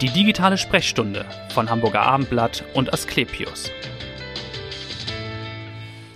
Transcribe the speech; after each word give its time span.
Die 0.00 0.08
digitale 0.08 0.58
Sprechstunde 0.58 1.24
von 1.50 1.70
Hamburger 1.70 2.02
Abendblatt 2.02 2.64
und 2.74 2.92
Asklepios. 2.92 3.70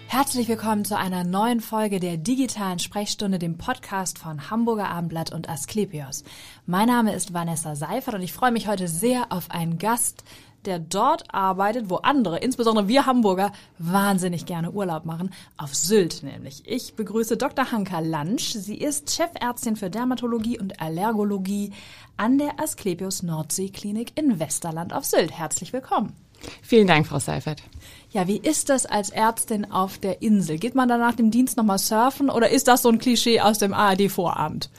Herzlich 0.08 0.48
willkommen 0.48 0.84
zu 0.84 0.98
einer 0.98 1.22
neuen 1.22 1.60
Folge 1.60 2.00
der 2.00 2.16
digitalen 2.16 2.80
Sprechstunde, 2.80 3.38
dem 3.38 3.56
Podcast 3.56 4.18
von 4.18 4.50
Hamburger 4.50 4.88
Abendblatt 4.88 5.32
und 5.32 5.48
Asklepios. 5.48 6.24
Mein 6.66 6.88
Name 6.88 7.14
ist 7.14 7.32
Vanessa 7.32 7.76
Seifert 7.76 8.14
und 8.14 8.22
ich 8.22 8.32
freue 8.32 8.50
mich 8.50 8.66
heute 8.66 8.88
sehr 8.88 9.26
auf 9.30 9.52
einen 9.52 9.78
Gast, 9.78 10.24
der 10.64 10.78
dort 10.78 11.32
arbeitet, 11.32 11.90
wo 11.90 11.96
andere, 11.96 12.38
insbesondere 12.38 12.88
wir 12.88 13.06
Hamburger, 13.06 13.52
wahnsinnig 13.78 14.46
gerne 14.46 14.70
Urlaub 14.70 15.04
machen, 15.04 15.30
auf 15.56 15.74
Sylt 15.74 16.22
nämlich. 16.22 16.62
Ich 16.66 16.94
begrüße 16.94 17.36
Dr. 17.36 17.70
Hanka 17.72 18.00
Lansch. 18.00 18.52
Sie 18.52 18.76
ist 18.76 19.10
Chefärztin 19.10 19.76
für 19.76 19.90
Dermatologie 19.90 20.58
und 20.58 20.80
Allergologie 20.80 21.72
an 22.16 22.38
der 22.38 22.60
Asklepios 22.60 23.22
Nordseeklinik 23.22 24.12
in 24.18 24.40
Westerland 24.40 24.92
auf 24.92 25.04
Sylt. 25.04 25.32
Herzlich 25.32 25.72
willkommen. 25.72 26.14
Vielen 26.62 26.86
Dank, 26.86 27.06
Frau 27.06 27.18
Seifert. 27.18 27.62
Ja, 28.10 28.26
wie 28.26 28.38
ist 28.38 28.70
das 28.70 28.86
als 28.86 29.10
Ärztin 29.10 29.70
auf 29.70 29.98
der 29.98 30.22
Insel? 30.22 30.56
Geht 30.56 30.74
man 30.74 30.88
dann 30.88 30.98
nach 30.98 31.14
dem 31.14 31.30
Dienst 31.30 31.58
nochmal 31.58 31.78
surfen 31.78 32.30
oder 32.30 32.48
ist 32.48 32.66
das 32.66 32.80
so 32.80 32.88
ein 32.88 32.98
Klischee 32.98 33.40
aus 33.40 33.58
dem 33.58 33.74
ARD-Vorabend? 33.74 34.70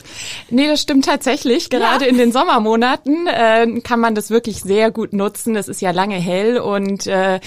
Nee, 0.50 0.66
das 0.66 0.80
stimmt 0.80 1.04
tatsächlich. 1.04 1.70
Gerade 1.70 2.06
ja. 2.06 2.10
in 2.10 2.18
den 2.18 2.32
Sommermonaten 2.32 3.28
äh, 3.28 3.80
kann 3.82 4.00
man 4.00 4.16
das 4.16 4.30
wirklich 4.30 4.62
sehr 4.62 4.90
gut 4.90 5.12
nutzen. 5.12 5.54
Es 5.54 5.68
ist 5.68 5.80
ja 5.80 5.92
lange 5.92 6.16
hell 6.16 6.58
und 6.58 7.06
äh, 7.06 7.38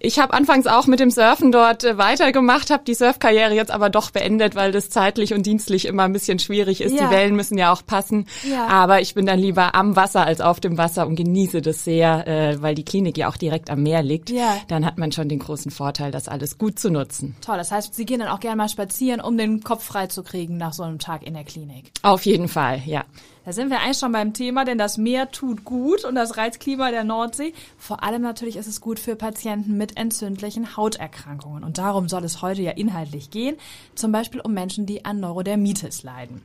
ich 0.00 0.18
habe 0.18 0.34
anfangs 0.34 0.66
auch 0.66 0.88
mit 0.88 0.98
dem 0.98 1.12
Surfen 1.12 1.52
dort 1.52 1.84
äh, 1.84 1.96
weitergemacht, 1.96 2.70
habe 2.70 2.82
die 2.84 2.94
Surfkarriere 2.94 3.54
jetzt 3.54 3.70
aber 3.70 3.90
doch 3.90 4.10
beendet, 4.10 4.56
weil 4.56 4.72
das 4.72 4.90
zeitlich 4.90 5.34
und 5.34 5.46
dienstlich 5.46 5.86
immer 5.86 6.02
ein 6.02 6.12
bisschen 6.12 6.40
schwierig 6.40 6.80
ist. 6.80 6.96
Ja. 6.96 7.06
Die 7.06 7.14
Wellen 7.14 7.36
müssen 7.36 7.56
ja 7.56 7.72
auch 7.72 7.86
passen. 7.86 8.26
Ja. 8.42 8.66
Aber 8.66 9.00
ich 9.02 9.14
bin 9.14 9.24
dann 9.24 9.38
lieber 9.38 9.76
am 9.76 9.94
Wasser 9.94 10.26
als 10.26 10.40
auf 10.40 10.58
dem 10.58 10.78
Wasser 10.78 11.06
und 11.06 11.14
genieße 11.14 11.62
das 11.62 11.84
sehr, 11.84 12.26
äh, 12.26 12.60
weil 12.60 12.74
die 12.74 12.84
Klinik 12.84 13.16
ja 13.16 13.28
auch 13.28 13.36
direkt 13.36 13.70
am 13.70 13.84
Meer 13.84 14.02
liegt. 14.02 14.30
Ja. 14.30 14.56
Dann 14.66 14.84
hat 14.84 14.98
man 14.98 15.12
schon 15.12 15.27
den 15.28 15.38
großen 15.38 15.70
Vorteil, 15.70 16.10
das 16.10 16.28
alles 16.28 16.58
gut 16.58 16.78
zu 16.78 16.90
nutzen. 16.90 17.36
Toll, 17.40 17.56
das 17.56 17.72
heißt, 17.72 17.94
Sie 17.94 18.04
gehen 18.04 18.20
dann 18.20 18.28
auch 18.28 18.40
gerne 18.40 18.56
mal 18.56 18.68
spazieren, 18.68 19.20
um 19.20 19.36
den 19.36 19.62
Kopf 19.62 19.84
frei 19.84 20.06
zu 20.06 20.22
kriegen 20.22 20.56
nach 20.56 20.72
so 20.72 20.82
einem 20.82 20.98
Tag 20.98 21.26
in 21.26 21.34
der 21.34 21.44
Klinik. 21.44 21.92
Auf 22.02 22.26
jeden 22.26 22.48
Fall, 22.48 22.82
ja. 22.86 23.04
Da 23.44 23.52
sind 23.52 23.70
wir 23.70 23.80
eigentlich 23.80 23.98
schon 23.98 24.12
beim 24.12 24.34
Thema, 24.34 24.64
denn 24.64 24.76
das 24.76 24.98
Meer 24.98 25.30
tut 25.30 25.64
gut 25.64 26.04
und 26.04 26.14
das 26.14 26.36
Reizklima 26.36 26.90
der 26.90 27.04
Nordsee. 27.04 27.54
Vor 27.78 28.02
allem 28.02 28.20
natürlich 28.20 28.56
ist 28.56 28.66
es 28.66 28.80
gut 28.80 28.98
für 28.98 29.16
Patienten 29.16 29.78
mit 29.78 29.96
entzündlichen 29.96 30.76
Hauterkrankungen. 30.76 31.64
Und 31.64 31.78
darum 31.78 32.08
soll 32.08 32.24
es 32.24 32.42
heute 32.42 32.60
ja 32.60 32.72
inhaltlich 32.72 33.30
gehen. 33.30 33.56
Zum 33.94 34.12
Beispiel 34.12 34.40
um 34.40 34.52
Menschen, 34.52 34.84
die 34.84 35.04
an 35.06 35.20
Neurodermitis 35.20 36.02
leiden. 36.02 36.42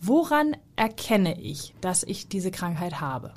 Woran 0.00 0.54
erkenne 0.76 1.40
ich, 1.40 1.72
dass 1.80 2.02
ich 2.02 2.28
diese 2.28 2.50
Krankheit 2.50 3.00
habe? 3.00 3.32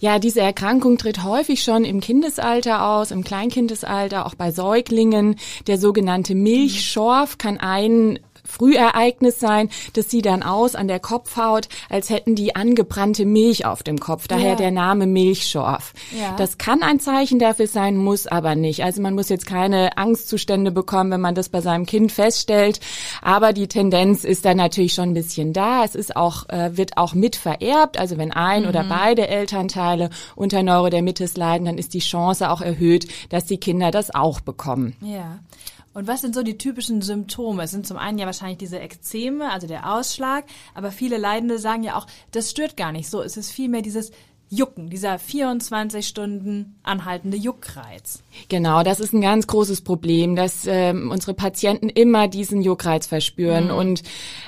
Ja, 0.00 0.18
diese 0.18 0.40
Erkrankung 0.40 0.98
tritt 0.98 1.24
häufig 1.24 1.62
schon 1.62 1.84
im 1.84 2.00
Kindesalter 2.00 2.86
aus, 2.86 3.10
im 3.10 3.24
Kleinkindesalter, 3.24 4.26
auch 4.26 4.34
bei 4.34 4.50
Säuglingen. 4.50 5.36
Der 5.66 5.78
sogenannte 5.78 6.34
Milchschorf 6.34 7.38
kann 7.38 7.58
ein 7.58 8.18
Frühereignis 8.50 9.40
sein. 9.40 9.70
Das 9.94 10.10
sieht 10.10 10.26
dann 10.26 10.42
aus 10.42 10.74
an 10.74 10.88
der 10.88 11.00
Kopfhaut, 11.00 11.68
als 11.88 12.10
hätten 12.10 12.34
die 12.34 12.56
angebrannte 12.56 13.24
Milch 13.24 13.64
auf 13.64 13.82
dem 13.82 14.00
Kopf. 14.00 14.28
Daher 14.28 14.50
ja. 14.50 14.56
der 14.56 14.70
Name 14.70 15.06
Milchschorf. 15.06 15.94
Ja. 16.18 16.36
Das 16.36 16.58
kann 16.58 16.82
ein 16.82 17.00
Zeichen 17.00 17.38
dafür 17.38 17.66
sein, 17.66 17.96
muss 17.96 18.26
aber 18.26 18.54
nicht. 18.54 18.84
Also 18.84 19.00
man 19.00 19.14
muss 19.14 19.28
jetzt 19.28 19.46
keine 19.46 19.96
Angstzustände 19.96 20.70
bekommen, 20.70 21.10
wenn 21.10 21.20
man 21.20 21.34
das 21.34 21.48
bei 21.48 21.60
seinem 21.60 21.86
Kind 21.86 22.12
feststellt. 22.12 22.80
Aber 23.22 23.52
die 23.52 23.68
Tendenz 23.68 24.24
ist 24.24 24.44
dann 24.44 24.56
natürlich 24.56 24.94
schon 24.94 25.10
ein 25.10 25.14
bisschen 25.14 25.52
da. 25.52 25.84
Es 25.84 25.94
ist 25.94 26.16
auch, 26.16 26.48
äh, 26.48 26.76
wird 26.76 26.96
auch 26.96 27.14
mit 27.14 27.36
vererbt. 27.36 27.98
Also 27.98 28.18
wenn 28.18 28.32
ein 28.32 28.62
mhm. 28.62 28.68
oder 28.68 28.84
beide 28.84 29.28
Elternteile 29.28 30.10
unter 30.34 30.62
Neurodermitis 30.62 31.36
leiden, 31.36 31.66
dann 31.66 31.78
ist 31.78 31.94
die 31.94 32.00
Chance 32.00 32.50
auch 32.50 32.60
erhöht, 32.60 33.06
dass 33.28 33.44
die 33.44 33.58
Kinder 33.58 33.90
das 33.90 34.14
auch 34.14 34.40
bekommen. 34.40 34.96
Ja. 35.00 35.38
Und 35.92 36.06
was 36.06 36.20
sind 36.20 36.34
so 36.34 36.42
die 36.42 36.56
typischen 36.56 37.02
Symptome? 37.02 37.64
Es 37.64 37.72
sind 37.72 37.86
zum 37.86 37.96
einen 37.96 38.18
ja 38.18 38.26
wahrscheinlich 38.26 38.58
diese 38.58 38.78
Ekzeme, 38.78 39.50
also 39.50 39.66
der 39.66 39.92
Ausschlag, 39.92 40.44
aber 40.74 40.92
viele 40.92 41.18
Leidende 41.18 41.58
sagen 41.58 41.82
ja 41.82 41.96
auch, 41.96 42.06
das 42.30 42.50
stört 42.50 42.76
gar 42.76 42.92
nicht 42.92 43.08
so. 43.08 43.22
Es 43.22 43.36
ist 43.36 43.50
vielmehr 43.50 43.82
dieses 43.82 44.12
Jucken, 44.52 44.90
dieser 44.90 45.20
24 45.20 46.08
Stunden 46.08 46.74
anhaltende 46.82 47.36
Juckreiz. 47.36 48.24
Genau, 48.48 48.82
das 48.82 48.98
ist 48.98 49.12
ein 49.12 49.20
ganz 49.20 49.46
großes 49.46 49.82
Problem, 49.82 50.34
dass 50.34 50.66
ähm, 50.66 51.12
unsere 51.12 51.34
Patienten 51.34 51.88
immer 51.88 52.26
diesen 52.26 52.60
Juckreiz 52.60 53.06
verspüren 53.06 53.66
mhm. 53.66 53.74
und 53.74 54.02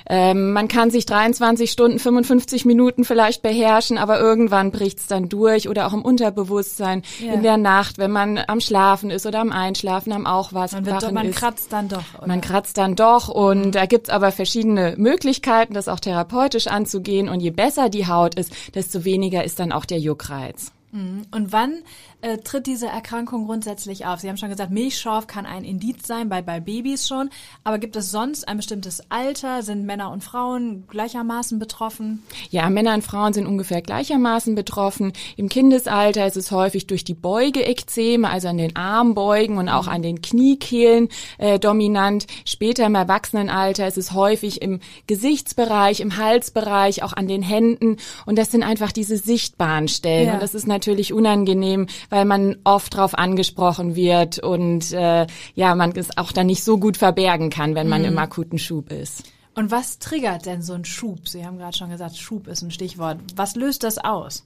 ähm, 0.08 0.52
man 0.52 0.66
kann 0.66 0.90
sich 0.90 1.06
23 1.06 1.70
Stunden, 1.70 2.00
55 2.00 2.64
Minuten 2.64 3.04
vielleicht 3.04 3.42
beherrschen, 3.42 3.96
aber 3.96 4.18
irgendwann 4.18 4.72
bricht's 4.72 5.06
dann 5.06 5.28
durch 5.28 5.68
oder 5.68 5.86
auch 5.86 5.92
im 5.92 6.02
Unterbewusstsein, 6.02 7.02
ja. 7.24 7.34
in 7.34 7.44
der 7.44 7.56
Nacht, 7.56 7.98
wenn 7.98 8.10
man 8.10 8.40
am 8.44 8.60
Schlafen 8.60 9.12
ist 9.12 9.24
oder 9.24 9.38
am 9.38 9.52
Einschlafen, 9.52 10.12
am 10.12 10.26
Aufwachen 10.26 10.82
man, 10.82 11.00
wird, 11.00 11.12
man 11.12 11.28
ist. 11.28 11.36
kratzt 11.36 11.72
dann 11.72 11.88
doch. 11.88 12.02
Oder? 12.18 12.26
Man 12.26 12.40
kratzt 12.40 12.76
dann 12.76 12.96
doch 12.96 13.28
und 13.28 13.66
mhm. 13.66 13.72
da 13.72 13.86
gibt's 13.86 14.10
aber 14.10 14.32
verschiedene 14.32 14.94
Möglichkeiten, 14.96 15.74
das 15.74 15.86
auch 15.86 16.00
therapeutisch 16.00 16.66
anzugehen 16.66 17.28
und 17.28 17.38
je 17.38 17.50
besser 17.50 17.88
die 17.88 18.08
Haut 18.08 18.34
ist, 18.34 18.52
desto 18.74 19.04
weniger 19.04 19.44
ist 19.44 19.60
dann 19.60 19.70
auch 19.70 19.84
der 19.92 20.00
Juckreiz. 20.00 20.72
Mhm. 20.90 21.22
Und 21.30 21.52
wann 21.52 21.82
äh, 22.22 22.38
tritt 22.38 22.66
diese 22.66 22.86
Erkrankung 22.86 23.46
grundsätzlich 23.46 24.06
auf? 24.06 24.20
Sie 24.20 24.28
haben 24.28 24.36
schon 24.36 24.48
gesagt, 24.48 24.70
Milchschorf 24.70 25.26
kann 25.26 25.44
ein 25.44 25.64
Indiz 25.64 26.06
sein, 26.06 26.28
bei, 26.28 26.40
bei 26.40 26.60
Babys 26.60 27.06
schon. 27.06 27.30
Aber 27.64 27.78
gibt 27.78 27.96
es 27.96 28.10
sonst 28.10 28.48
ein 28.48 28.56
bestimmtes 28.56 29.02
Alter? 29.10 29.62
Sind 29.62 29.84
Männer 29.84 30.10
und 30.10 30.24
Frauen 30.24 30.84
gleichermaßen 30.88 31.58
betroffen? 31.58 32.22
Ja, 32.50 32.70
Männer 32.70 32.94
und 32.94 33.04
Frauen 33.04 33.32
sind 33.32 33.46
ungefähr 33.46 33.82
gleichermaßen 33.82 34.54
betroffen. 34.54 35.12
Im 35.36 35.48
Kindesalter 35.48 36.26
ist 36.26 36.36
es 36.36 36.50
häufig 36.50 36.86
durch 36.86 37.04
die 37.04 37.14
Beugeekzeme, 37.14 38.28
also 38.28 38.48
an 38.48 38.58
den 38.58 38.76
Armbeugen 38.76 39.58
und 39.58 39.68
auch 39.68 39.88
an 39.88 40.02
den 40.02 40.22
Kniekehlen 40.22 41.08
äh, 41.38 41.58
dominant. 41.58 42.26
Später 42.44 42.86
im 42.86 42.94
Erwachsenenalter 42.94 43.86
ist 43.86 43.98
es 43.98 44.12
häufig 44.12 44.62
im 44.62 44.80
Gesichtsbereich, 45.06 46.00
im 46.00 46.16
Halsbereich, 46.16 47.02
auch 47.02 47.12
an 47.12 47.28
den 47.28 47.42
Händen. 47.42 47.96
Und 48.26 48.38
das 48.38 48.50
sind 48.50 48.62
einfach 48.62 48.92
diese 48.92 49.16
sichtbaren 49.16 49.88
Stellen. 49.88 50.28
Ja. 50.28 50.34
Und 50.34 50.42
das 50.42 50.54
ist 50.54 50.66
natürlich 50.66 51.12
unangenehm, 51.12 51.86
weil 52.12 52.26
man 52.26 52.56
oft 52.64 52.92
darauf 52.92 53.16
angesprochen 53.16 53.96
wird 53.96 54.38
und 54.38 54.92
äh, 54.92 55.26
ja, 55.54 55.74
man 55.74 55.92
es 55.92 56.18
auch 56.18 56.30
dann 56.30 56.46
nicht 56.46 56.62
so 56.62 56.76
gut 56.76 56.98
verbergen 56.98 57.48
kann, 57.48 57.74
wenn 57.74 57.88
man 57.88 58.02
mhm. 58.02 58.08
im 58.08 58.18
akuten 58.18 58.58
Schub 58.58 58.92
ist. 58.92 59.24
Und 59.54 59.70
was 59.70 59.98
triggert 59.98 60.44
denn 60.44 60.60
so 60.60 60.74
ein 60.74 60.84
Schub? 60.84 61.26
Sie 61.26 61.46
haben 61.46 61.56
gerade 61.56 61.74
schon 61.74 61.88
gesagt, 61.88 62.18
Schub 62.18 62.48
ist 62.48 62.60
ein 62.60 62.70
Stichwort. 62.70 63.18
Was 63.34 63.56
löst 63.56 63.82
das 63.82 63.96
aus? 63.96 64.44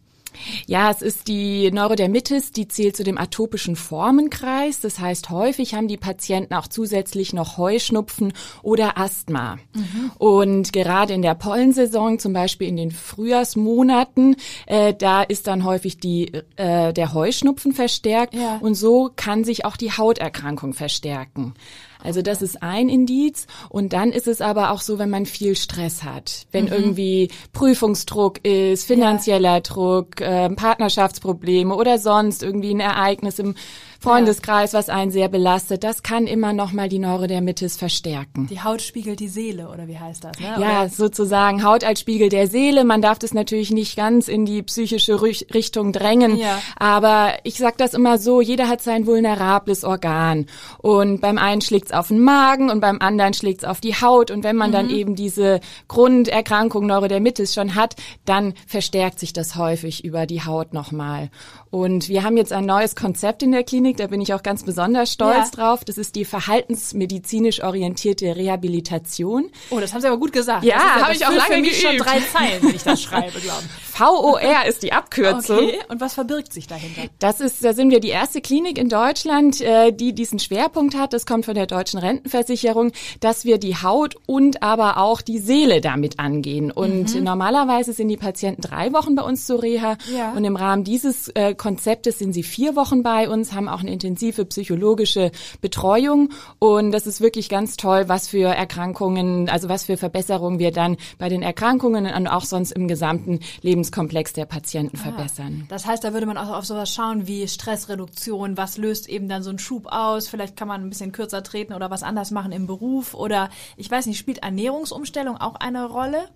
Ja, 0.67 0.91
es 0.91 1.03
ist 1.03 1.29
die 1.29 1.71
Neurodermitis, 1.71 2.53
die 2.53 2.69
zählt 2.69 2.97
zu 2.97 3.05
dem 3.05 3.19
atopischen 3.19 3.77
Formenkreis. 3.77 4.81
Das 4.81 4.99
heißt, 4.99 5.31
häufig 5.31 5.75
haben 5.75 5.89
die 5.89 5.97
Patienten 5.97 6.55
auch 6.55 6.67
zusätzlich 6.67 7.33
noch 7.33 7.57
Heuschnupfen 7.59 8.33
oder 8.63 8.99
Asthma. 8.99 9.57
Mhm. 9.75 10.11
Und 10.19 10.73
gerade 10.73 11.15
in 11.15 11.23
der 11.23 11.35
Pollensaison, 11.35 12.19
zum 12.19 12.33
Beispiel 12.33 12.69
in 12.69 12.77
den 12.77 12.91
Frühjahrsmonaten, 12.91 14.37
äh, 14.67 14.95
da 14.95 15.23
ist 15.23 15.47
dann 15.47 15.65
häufig 15.65 15.99
die, 15.99 16.33
äh, 16.57 16.93
der 16.93 17.15
Heuschnupfen 17.15 17.73
verstärkt. 17.73 18.35
Ja. 18.35 18.59
Und 18.61 18.75
so 18.75 19.11
kann 19.15 19.45
sich 19.45 19.65
auch 19.65 19.77
die 19.77 19.93
Hauterkrankung 19.93 20.73
verstärken. 20.73 21.55
Also 22.03 22.23
das 22.23 22.43
ist 22.43 22.63
ein 22.63 22.89
Indiz. 22.89 23.47
Und 23.69 23.93
dann 23.93 24.13
ist 24.13 24.29
es 24.29 24.41
aber 24.41 24.71
auch 24.71 24.81
so, 24.81 24.99
wenn 24.99 25.11
man 25.11 25.27
viel 25.27 25.57
Stress 25.57 26.03
hat, 26.03 26.47
wenn 26.53 26.67
mhm. 26.67 26.73
irgendwie 26.73 27.29
Prüfungsdruck 27.53 28.45
ist, 28.45 28.85
finanzieller 28.87 29.55
ja. 29.55 29.61
Druck, 29.61 30.21
äh, 30.21 30.49
Partnerschaftsprobleme 30.51 31.75
oder 31.75 31.99
sonst 31.99 32.43
irgendwie 32.43 32.75
ein 32.75 32.81
Ereignis 32.81 33.39
im 33.39 33.55
Freundeskreis, 34.01 34.75
was 34.75 34.89
einen 34.89 35.11
sehr 35.11 35.29
belastet, 35.29 35.85
das 35.85 36.03
kann 36.03 36.27
immer 36.27 36.53
noch 36.53 36.73
mal 36.73 36.89
die 36.89 36.99
Neurodermitis 36.99 37.77
verstärken. 37.77 38.47
Die 38.49 38.63
Haut 38.63 38.83
spiegelt 38.83 39.21
die 39.21 39.29
Seele, 39.29 39.69
oder 39.69 39.89
wie 39.89 39.99
heißt 39.99 40.25
das? 40.25 40.39
Ne? 40.39 40.57
Ja, 40.59 40.83
oder? 40.83 40.89
sozusagen 40.89 41.65
Haut 41.65 41.85
als 41.85 42.01
Spiegel 42.01 42.29
der 42.29 42.49
Seele. 42.49 42.85
Man 42.85 43.03
darf 43.03 43.19
das 43.19 43.35
natürlich 43.35 43.71
nicht 43.71 43.97
ganz 43.97 44.29
in 44.29 44.45
die 44.47 44.63
psychische 44.63 45.21
Richtung 45.23 45.93
drängen, 45.93 46.37
ja. 46.37 46.61
aber 46.79 47.35
ich 47.45 47.57
sag 47.57 47.79
das 47.79 47.95
immer 47.95 48.19
so, 48.19 48.41
jeder 48.41 48.69
hat 48.69 48.83
sein 48.83 49.07
vulnerables 49.07 49.85
Organ 49.85 50.47
und 50.79 51.21
beim 51.21 51.39
einen 51.39 51.61
schlägt's 51.61 51.93
auf 51.93 52.09
den 52.09 52.21
Magen 52.21 52.71
und 52.71 52.81
beim 52.81 53.01
anderen 53.01 53.35
schlägt's 53.35 53.65
auf 53.65 53.81
die 53.81 53.95
Haut 53.95 54.31
und 54.31 54.45
wenn 54.45 54.57
man 54.57 54.71
mhm. 54.71 54.75
dann 54.75 54.91
eben 54.91 55.15
diese 55.15 55.61
Grunderkrankung 55.89 56.87
Neurodermitis 56.87 57.55
schon 57.55 57.75
hat, 57.75 57.97
dann 58.25 58.55
verstärkt 58.67 59.19
sich 59.19 59.33
das 59.33 59.57
häufig 59.57 60.05
über 60.05 60.27
die 60.27 60.45
Haut 60.45 60.75
nochmal. 60.75 61.31
Und 61.71 62.09
wir 62.09 62.23
haben 62.23 62.37
jetzt 62.37 62.53
ein 62.53 62.65
neues 62.65 62.97
Konzept 62.97 63.43
in 63.43 63.53
der 63.53 63.65
Klinik 63.65 63.86
Klinik, 63.87 63.99
da 63.99 64.09
bin 64.09 64.21
ich 64.21 64.35
auch 64.35 64.43
ganz 64.43 64.65
besonders 64.65 65.13
stolz 65.13 65.37
ja. 65.37 65.51
drauf. 65.51 65.85
Das 65.85 65.97
ist 65.97 66.17
die 66.17 66.25
verhaltensmedizinisch 66.25 67.63
orientierte 67.63 68.35
Rehabilitation. 68.35 69.51
Oh, 69.71 69.79
das 69.79 69.93
haben 69.93 70.01
Sie 70.01 70.09
aber 70.09 70.19
gut 70.19 70.33
gesagt. 70.33 70.65
Ja, 70.65 70.77
ja 70.77 71.03
habe 71.05 71.15
ich 71.15 71.25
auch 71.25 71.31
lange 71.31 71.55
für 71.55 71.61
mich 71.61 71.81
geübt. 71.81 71.87
schon 71.87 71.99
drei 71.99 72.21
Zeilen, 72.21 72.63
wenn 72.63 72.75
ich 72.75 72.83
das 72.83 73.01
schreibe, 73.01 73.39
glaube 73.39 73.63
ich. 73.65 73.87
VOR 73.97 74.67
ist 74.69 74.83
die 74.83 74.93
Abkürzung. 74.93 75.57
Okay, 75.57 75.79
und 75.89 76.01
was 76.01 76.15
verbirgt 76.15 76.53
sich 76.53 76.67
dahinter? 76.67 77.03
Das 77.19 77.41
ist, 77.41 77.65
da 77.65 77.73
sind 77.73 77.91
wir 77.91 78.01
die 78.01 78.09
erste 78.09 78.43
Klinik 78.43 78.77
in 78.77 78.91
Deutschland, 78.91 79.61
äh, 79.63 79.91
die 79.91 80.15
diesen 80.15 80.39
Schwerpunkt 80.39 80.95
hat. 80.95 81.15
Das 81.15 81.25
kommt 81.25 81.47
von 81.47 81.55
der 81.55 81.67
deutschen 81.67 81.99
Rentenversicherung, 81.99 82.93
dass 83.21 83.47
wir 83.47 83.59
die 83.59 83.77
Haut 83.77 84.17
und 84.27 84.63
aber 84.63 84.99
auch 84.99 85.23
die 85.23 85.39
Seele 85.39 85.81
damit 85.81 86.19
angehen. 86.19 86.71
Und 86.71 87.15
mhm. 87.15 87.25
normalerweise 87.25 87.95
sind 87.95 88.09
die 88.09 88.19
Patienten 88.19 88.61
drei 88.61 88.93
Wochen 88.93 89.15
bei 89.15 89.23
uns 89.23 89.47
zur 89.47 89.63
Reha. 89.63 89.97
Ja. 90.15 90.33
Und 90.33 90.45
im 90.45 90.57
Rahmen 90.57 90.85
dieses 90.85 91.29
äh, 91.29 91.55
Konzeptes 91.55 92.19
sind 92.19 92.35
sie 92.35 92.43
vier 92.43 92.77
Wochen 92.77 93.03
bei 93.03 93.31
uns, 93.31 93.55
haben 93.55 93.69
auch 93.69 93.76
eine 93.81 93.93
intensive 93.93 94.45
psychologische 94.45 95.31
Betreuung. 95.61 96.31
Und 96.59 96.93
das 96.93 97.07
ist 97.07 97.21
wirklich 97.21 97.49
ganz 97.49 97.77
toll, 97.77 98.09
was 98.09 98.29
für 98.29 98.49
Erkrankungen, 98.49 99.49
also 99.49 99.69
was 99.69 99.85
für 99.85 99.97
Verbesserungen 99.97 100.59
wir 100.59 100.71
dann 100.71 100.97
bei 101.19 101.29
den 101.29 101.43
Erkrankungen 101.43 102.07
und 102.07 102.27
auch 102.27 102.45
sonst 102.45 102.73
im 102.73 102.89
gesamten 102.89 103.41
Lebenskomplex 103.63 104.33
der 104.33 104.47
Patienten 104.47 104.99
ah, 104.99 105.03
verbessern. 105.03 105.67
Das 105.69 105.87
heißt, 105.87 106.05
da 106.05 106.13
würde 106.13 106.27
man 106.27 106.39
auch 106.39 106.51
auf 106.57 106.67
sowas 106.67 106.93
schauen 106.93 107.27
wie 107.27 107.47
Stressreduktion. 107.49 108.57
Was 108.57 108.77
löst 108.77 109.09
eben 109.09 109.29
dann 109.29 109.43
so 109.43 109.51
einen 109.51 109.59
Schub 109.59 109.87
aus? 109.87 110.29
Vielleicht 110.29 110.57
kann 110.57 110.69
man 110.69 110.83
ein 110.83 110.89
bisschen 110.91 111.13
kürzer 111.13 111.43
treten 111.43 111.73
oder 111.73 111.91
was 111.91 112.03
anders 112.03 112.31
machen 112.31 112.53
im 112.53 112.67
Beruf 112.67 113.15
oder 113.15 113.51
ich 113.77 113.91
weiß 113.91 114.07
nicht, 114.07 114.19
spielt 114.19 114.39
Ernährungsumstellung 114.39 115.37
auch 115.37 115.57
eine 115.57 115.87
Rolle? 115.87 116.29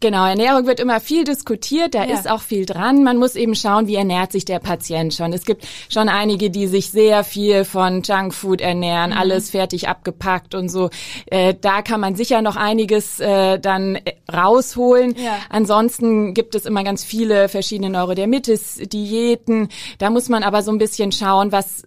Genau, 0.00 0.26
Ernährung 0.26 0.66
wird 0.66 0.78
immer 0.78 1.00
viel 1.00 1.24
diskutiert, 1.24 1.94
da 1.94 2.04
ja. 2.04 2.14
ist 2.14 2.28
auch 2.28 2.42
viel 2.42 2.66
dran. 2.66 3.02
Man 3.02 3.16
muss 3.16 3.34
eben 3.34 3.54
schauen, 3.54 3.86
wie 3.86 3.94
ernährt 3.94 4.30
sich 4.32 4.44
der 4.44 4.58
Patient 4.58 5.14
schon. 5.14 5.32
Es 5.32 5.44
gibt 5.44 5.66
schon 5.88 6.08
einige, 6.08 6.50
die 6.50 6.66
sich 6.66 6.90
sehr 6.90 7.24
viel 7.24 7.64
von 7.64 8.02
Junkfood 8.02 8.60
ernähren, 8.60 9.10
mhm. 9.10 9.16
alles 9.16 9.50
fertig 9.50 9.88
abgepackt 9.88 10.54
und 10.54 10.68
so. 10.68 10.90
Äh, 11.26 11.54
da 11.58 11.80
kann 11.82 12.00
man 12.00 12.14
sicher 12.14 12.42
noch 12.42 12.56
einiges 12.56 13.20
äh, 13.20 13.58
dann 13.58 13.96
äh, 13.96 14.14
rausholen. 14.32 15.14
Ja. 15.16 15.38
Ansonsten 15.48 16.34
gibt 16.34 16.54
es 16.54 16.66
immer 16.66 16.84
ganz 16.84 17.02
viele 17.02 17.48
verschiedene 17.48 17.90
Neurodermitis-Diäten. 17.90 19.68
Da 19.98 20.10
muss 20.10 20.28
man 20.28 20.42
aber 20.42 20.62
so 20.62 20.72
ein 20.72 20.78
bisschen 20.78 21.10
schauen, 21.10 21.52
was, 21.52 21.84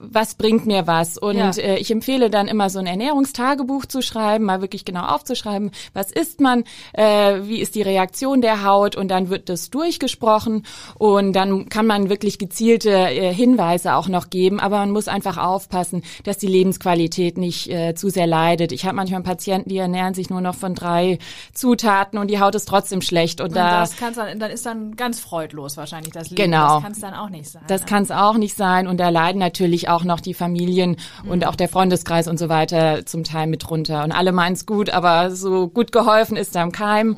was 0.00 0.34
bringt 0.34 0.66
mir 0.66 0.86
was. 0.88 1.16
Und 1.16 1.36
ja. 1.36 1.50
äh, 1.50 1.78
ich 1.78 1.90
empfehle 1.90 2.28
dann 2.28 2.48
immer 2.48 2.70
so 2.70 2.80
ein 2.80 2.86
Ernährungstagebuch 2.86 3.86
zu 3.86 4.02
schreiben, 4.02 4.46
mal 4.46 4.60
wirklich 4.62 4.84
genau 4.84 5.04
aufzuschreiben, 5.04 5.70
was 5.94 6.10
isst 6.10 6.40
man, 6.40 6.64
äh, 6.92 7.51
wie 7.52 7.60
ist 7.60 7.74
die 7.74 7.82
Reaktion 7.82 8.40
der 8.40 8.64
Haut 8.64 8.96
und 8.96 9.08
dann 9.08 9.28
wird 9.28 9.50
das 9.50 9.68
durchgesprochen 9.68 10.64
und 10.96 11.34
dann 11.34 11.68
kann 11.68 11.86
man 11.86 12.08
wirklich 12.08 12.38
gezielte 12.38 12.90
äh, 12.90 13.32
Hinweise 13.32 13.94
auch 13.94 14.08
noch 14.08 14.30
geben, 14.30 14.58
aber 14.58 14.78
man 14.78 14.90
muss 14.90 15.06
einfach 15.06 15.36
aufpassen, 15.36 16.02
dass 16.24 16.38
die 16.38 16.46
Lebensqualität 16.46 17.36
nicht 17.36 17.68
äh, 17.68 17.94
zu 17.94 18.08
sehr 18.08 18.26
leidet. 18.26 18.72
Ich 18.72 18.86
habe 18.86 18.96
manchmal 18.96 19.22
Patienten, 19.22 19.68
die 19.68 19.76
ernähren 19.76 20.14
sich 20.14 20.30
nur 20.30 20.40
noch 20.40 20.54
von 20.54 20.74
drei 20.74 21.18
Zutaten 21.52 22.18
und 22.18 22.28
die 22.28 22.40
Haut 22.40 22.54
ist 22.54 22.66
trotzdem 22.66 23.02
schlecht 23.02 23.42
und, 23.42 23.48
und 23.48 23.56
da 23.56 23.80
das 23.80 23.98
kann's 23.98 24.16
dann, 24.16 24.38
dann 24.38 24.50
ist 24.50 24.64
dann 24.64 24.96
ganz 24.96 25.20
freudlos 25.20 25.76
wahrscheinlich 25.76 26.14
das 26.14 26.30
Leben. 26.30 26.42
Genau. 26.44 26.76
Das 26.76 26.82
kann 26.82 26.92
es 26.92 27.00
dann 27.00 27.14
auch 27.14 27.28
nicht 27.28 27.50
sein. 27.50 27.62
Das 27.68 27.82
ne? 27.82 27.86
kann 27.86 28.02
es 28.02 28.10
auch 28.10 28.38
nicht 28.38 28.56
sein 28.56 28.86
und 28.86 28.98
da 28.98 29.10
leiden 29.10 29.38
natürlich 29.38 29.90
auch 29.90 30.04
noch 30.04 30.20
die 30.20 30.32
Familien 30.32 30.96
mhm. 31.22 31.30
und 31.30 31.46
auch 31.46 31.56
der 31.56 31.68
Freundeskreis 31.68 32.28
und 32.28 32.38
so 32.38 32.48
weiter 32.48 33.04
zum 33.04 33.24
Teil 33.24 33.46
mit 33.46 33.68
runter 33.70 34.04
und 34.04 34.12
alle 34.12 34.32
meinen 34.32 34.54
es 34.54 34.64
gut, 34.64 34.88
aber 34.88 35.30
so 35.30 35.68
gut 35.68 35.92
geholfen 35.92 36.38
ist 36.38 36.54
da 36.54 36.62
im 36.62 36.72
Keim. 36.72 37.08
Mhm. 37.08 37.16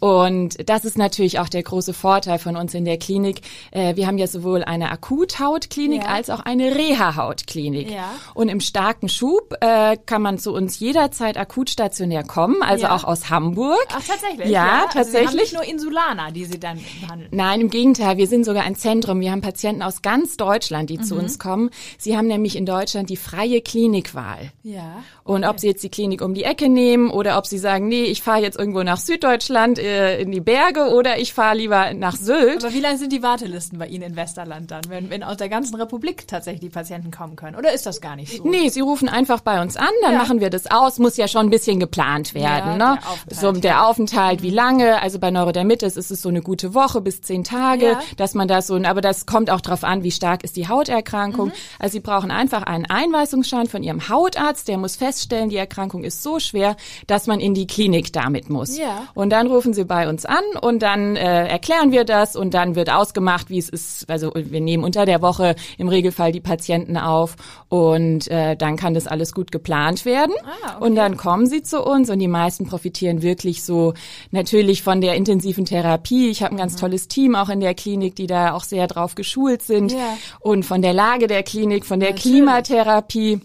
Und 0.00 0.68
das 0.68 0.84
ist 0.84 0.98
natürlich 0.98 1.38
auch 1.38 1.48
der 1.48 1.62
große 1.62 1.92
Vorteil 1.92 2.38
von 2.38 2.56
uns 2.56 2.74
in 2.74 2.84
der 2.84 2.98
Klinik. 2.98 3.40
Äh, 3.70 3.96
wir 3.96 4.06
haben 4.06 4.18
ja 4.18 4.26
sowohl 4.26 4.64
eine 4.64 4.90
Akuthautklinik 4.90 6.02
ja. 6.02 6.08
als 6.08 6.30
auch 6.30 6.40
eine 6.40 6.74
Reha-Hautklinik. 6.74 7.90
Ja. 7.90 8.10
Und 8.34 8.48
im 8.48 8.60
starken 8.60 9.08
Schub 9.08 9.54
äh, 9.60 9.96
kann 10.06 10.22
man 10.22 10.38
zu 10.38 10.52
uns 10.52 10.78
jederzeit 10.78 11.36
akut 11.36 11.70
stationär 11.70 12.24
kommen, 12.24 12.62
also 12.62 12.84
ja. 12.84 12.94
auch 12.94 13.04
aus 13.04 13.30
Hamburg. 13.30 13.86
Ach, 13.90 14.02
tatsächlich? 14.02 14.50
Ja, 14.50 14.66
ja. 14.66 14.86
tatsächlich. 14.92 15.28
Also 15.28 15.38
nicht 15.38 15.54
nur 15.54 15.64
Insulaner, 15.64 16.32
die 16.32 16.44
Sie 16.44 16.58
dann 16.58 16.78
behandeln. 17.00 17.30
Nein, 17.32 17.60
im 17.60 17.70
Gegenteil. 17.70 18.16
Wir 18.16 18.26
sind 18.26 18.44
sogar 18.44 18.64
ein 18.64 18.76
Zentrum. 18.76 19.20
Wir 19.20 19.32
haben 19.32 19.40
Patienten 19.40 19.82
aus 19.82 20.02
ganz 20.02 20.36
Deutschland, 20.36 20.90
die 20.90 20.98
mhm. 20.98 21.04
zu 21.04 21.16
uns 21.16 21.38
kommen. 21.38 21.70
Sie 21.98 22.16
haben 22.16 22.26
nämlich 22.26 22.56
in 22.56 22.66
Deutschland 22.66 23.10
die 23.10 23.16
freie 23.16 23.60
Klinikwahl. 23.60 24.50
Ja. 24.62 25.02
Und 25.26 25.44
ob 25.44 25.58
Sie 25.58 25.66
jetzt 25.66 25.82
die 25.82 25.88
Klinik 25.88 26.22
um 26.22 26.34
die 26.34 26.44
Ecke 26.44 26.68
nehmen 26.68 27.10
oder 27.10 27.36
ob 27.36 27.46
Sie 27.46 27.58
sagen, 27.58 27.88
nee, 27.88 28.04
ich 28.04 28.22
fahre 28.22 28.40
jetzt 28.40 28.56
irgendwo 28.56 28.84
nach 28.84 28.98
Süddeutschland 28.98 29.80
äh, 29.80 30.20
in 30.20 30.30
die 30.30 30.40
Berge 30.40 30.94
oder 30.94 31.18
ich 31.18 31.34
fahre 31.34 31.56
lieber 31.56 31.94
nach 31.94 32.14
Sylt. 32.14 32.64
Aber 32.64 32.72
wie 32.72 32.80
lange 32.80 32.96
sind 32.96 33.12
die 33.12 33.24
Wartelisten 33.24 33.76
bei 33.76 33.88
Ihnen 33.88 34.04
in 34.04 34.16
Westerland 34.16 34.70
dann, 34.70 34.82
wenn, 34.88 35.10
wenn 35.10 35.24
aus 35.24 35.36
der 35.36 35.48
ganzen 35.48 35.74
Republik 35.74 36.28
tatsächlich 36.28 36.60
die 36.60 36.68
Patienten 36.68 37.10
kommen 37.10 37.34
können? 37.34 37.56
Oder 37.56 37.72
ist 37.72 37.86
das 37.86 38.00
gar 38.00 38.14
nicht 38.14 38.36
so? 38.36 38.48
Nee, 38.48 38.68
Sie 38.68 38.80
rufen 38.80 39.08
einfach 39.08 39.40
bei 39.40 39.60
uns 39.60 39.76
an, 39.76 39.88
dann 40.02 40.12
ja. 40.12 40.18
machen 40.18 40.38
wir 40.38 40.48
das 40.48 40.70
aus. 40.70 41.00
Muss 41.00 41.16
ja 41.16 41.26
schon 41.26 41.46
ein 41.46 41.50
bisschen 41.50 41.80
geplant 41.80 42.32
werden. 42.34 42.78
Ja, 42.78 42.94
ne? 42.94 42.98
Der 43.28 43.36
so 43.36 43.50
der 43.50 43.84
Aufenthalt, 43.84 44.42
wie 44.42 44.50
lange. 44.50 45.02
Also 45.02 45.18
bei 45.18 45.32
Neurodermitis 45.32 45.96
ist 45.96 46.12
es 46.12 46.22
so 46.22 46.28
eine 46.28 46.40
gute 46.40 46.72
Woche 46.72 47.00
bis 47.00 47.20
zehn 47.20 47.42
Tage, 47.42 47.86
ja. 47.86 48.00
dass 48.16 48.34
man 48.34 48.46
das 48.46 48.68
so, 48.68 48.76
aber 48.76 49.00
das 49.00 49.26
kommt 49.26 49.50
auch 49.50 49.60
drauf 49.60 49.82
an, 49.82 50.04
wie 50.04 50.12
stark 50.12 50.44
ist 50.44 50.56
die 50.56 50.68
Hauterkrankung. 50.68 51.48
Mhm. 51.48 51.52
Also 51.80 51.94
Sie 51.94 52.00
brauchen 52.00 52.30
einfach 52.30 52.62
einen 52.62 52.86
Einweisungsschein 52.86 53.66
von 53.66 53.82
Ihrem 53.82 54.08
Hautarzt, 54.08 54.68
der 54.68 54.78
muss 54.78 54.94
fest 54.94 55.15
feststellen, 55.16 55.48
die 55.48 55.56
Erkrankung 55.56 56.04
ist 56.04 56.22
so 56.22 56.38
schwer, 56.38 56.76
dass 57.06 57.26
man 57.26 57.40
in 57.40 57.54
die 57.54 57.66
Klinik 57.66 58.12
damit 58.12 58.50
muss. 58.50 58.76
Ja. 58.76 59.08
Und 59.14 59.30
dann 59.30 59.46
rufen 59.46 59.72
sie 59.72 59.84
bei 59.84 60.08
uns 60.08 60.26
an 60.26 60.44
und 60.60 60.82
dann 60.82 61.16
äh, 61.16 61.48
erklären 61.48 61.90
wir 61.90 62.04
das 62.04 62.36
und 62.36 62.52
dann 62.52 62.74
wird 62.74 62.90
ausgemacht, 62.90 63.48
wie 63.48 63.58
es 63.58 63.68
ist. 63.68 64.08
Also 64.10 64.32
wir 64.34 64.60
nehmen 64.60 64.84
unter 64.84 65.06
der 65.06 65.22
Woche 65.22 65.56
im 65.78 65.88
Regelfall 65.88 66.32
die 66.32 66.40
Patienten 66.40 66.98
auf 66.98 67.36
und 67.68 68.28
äh, 68.28 68.56
dann 68.56 68.76
kann 68.76 68.92
das 68.92 69.06
alles 69.06 69.32
gut 69.32 69.50
geplant 69.50 70.04
werden. 70.04 70.34
Ah, 70.44 70.76
okay. 70.76 70.84
Und 70.84 70.96
dann 70.96 71.16
kommen 71.16 71.46
sie 71.46 71.62
zu 71.62 71.82
uns 71.82 72.10
und 72.10 72.18
die 72.18 72.28
meisten 72.28 72.66
profitieren 72.66 73.22
wirklich 73.22 73.62
so 73.62 73.94
natürlich 74.30 74.82
von 74.82 75.00
der 75.00 75.14
intensiven 75.14 75.64
Therapie. 75.64 76.28
Ich 76.28 76.42
habe 76.42 76.54
ein 76.54 76.58
ganz 76.58 76.74
mhm. 76.74 76.78
tolles 76.78 77.08
Team 77.08 77.34
auch 77.34 77.48
in 77.48 77.60
der 77.60 77.74
Klinik, 77.74 78.16
die 78.16 78.26
da 78.26 78.52
auch 78.52 78.64
sehr 78.64 78.86
drauf 78.86 79.14
geschult 79.14 79.62
sind 79.62 79.92
ja. 79.92 80.16
und 80.40 80.64
von 80.64 80.82
der 80.82 80.92
Lage 80.92 81.26
der 81.26 81.42
Klinik, 81.42 81.86
von 81.86 82.00
der 82.00 82.10
ja, 82.10 82.16
Klimatherapie. 82.16 83.40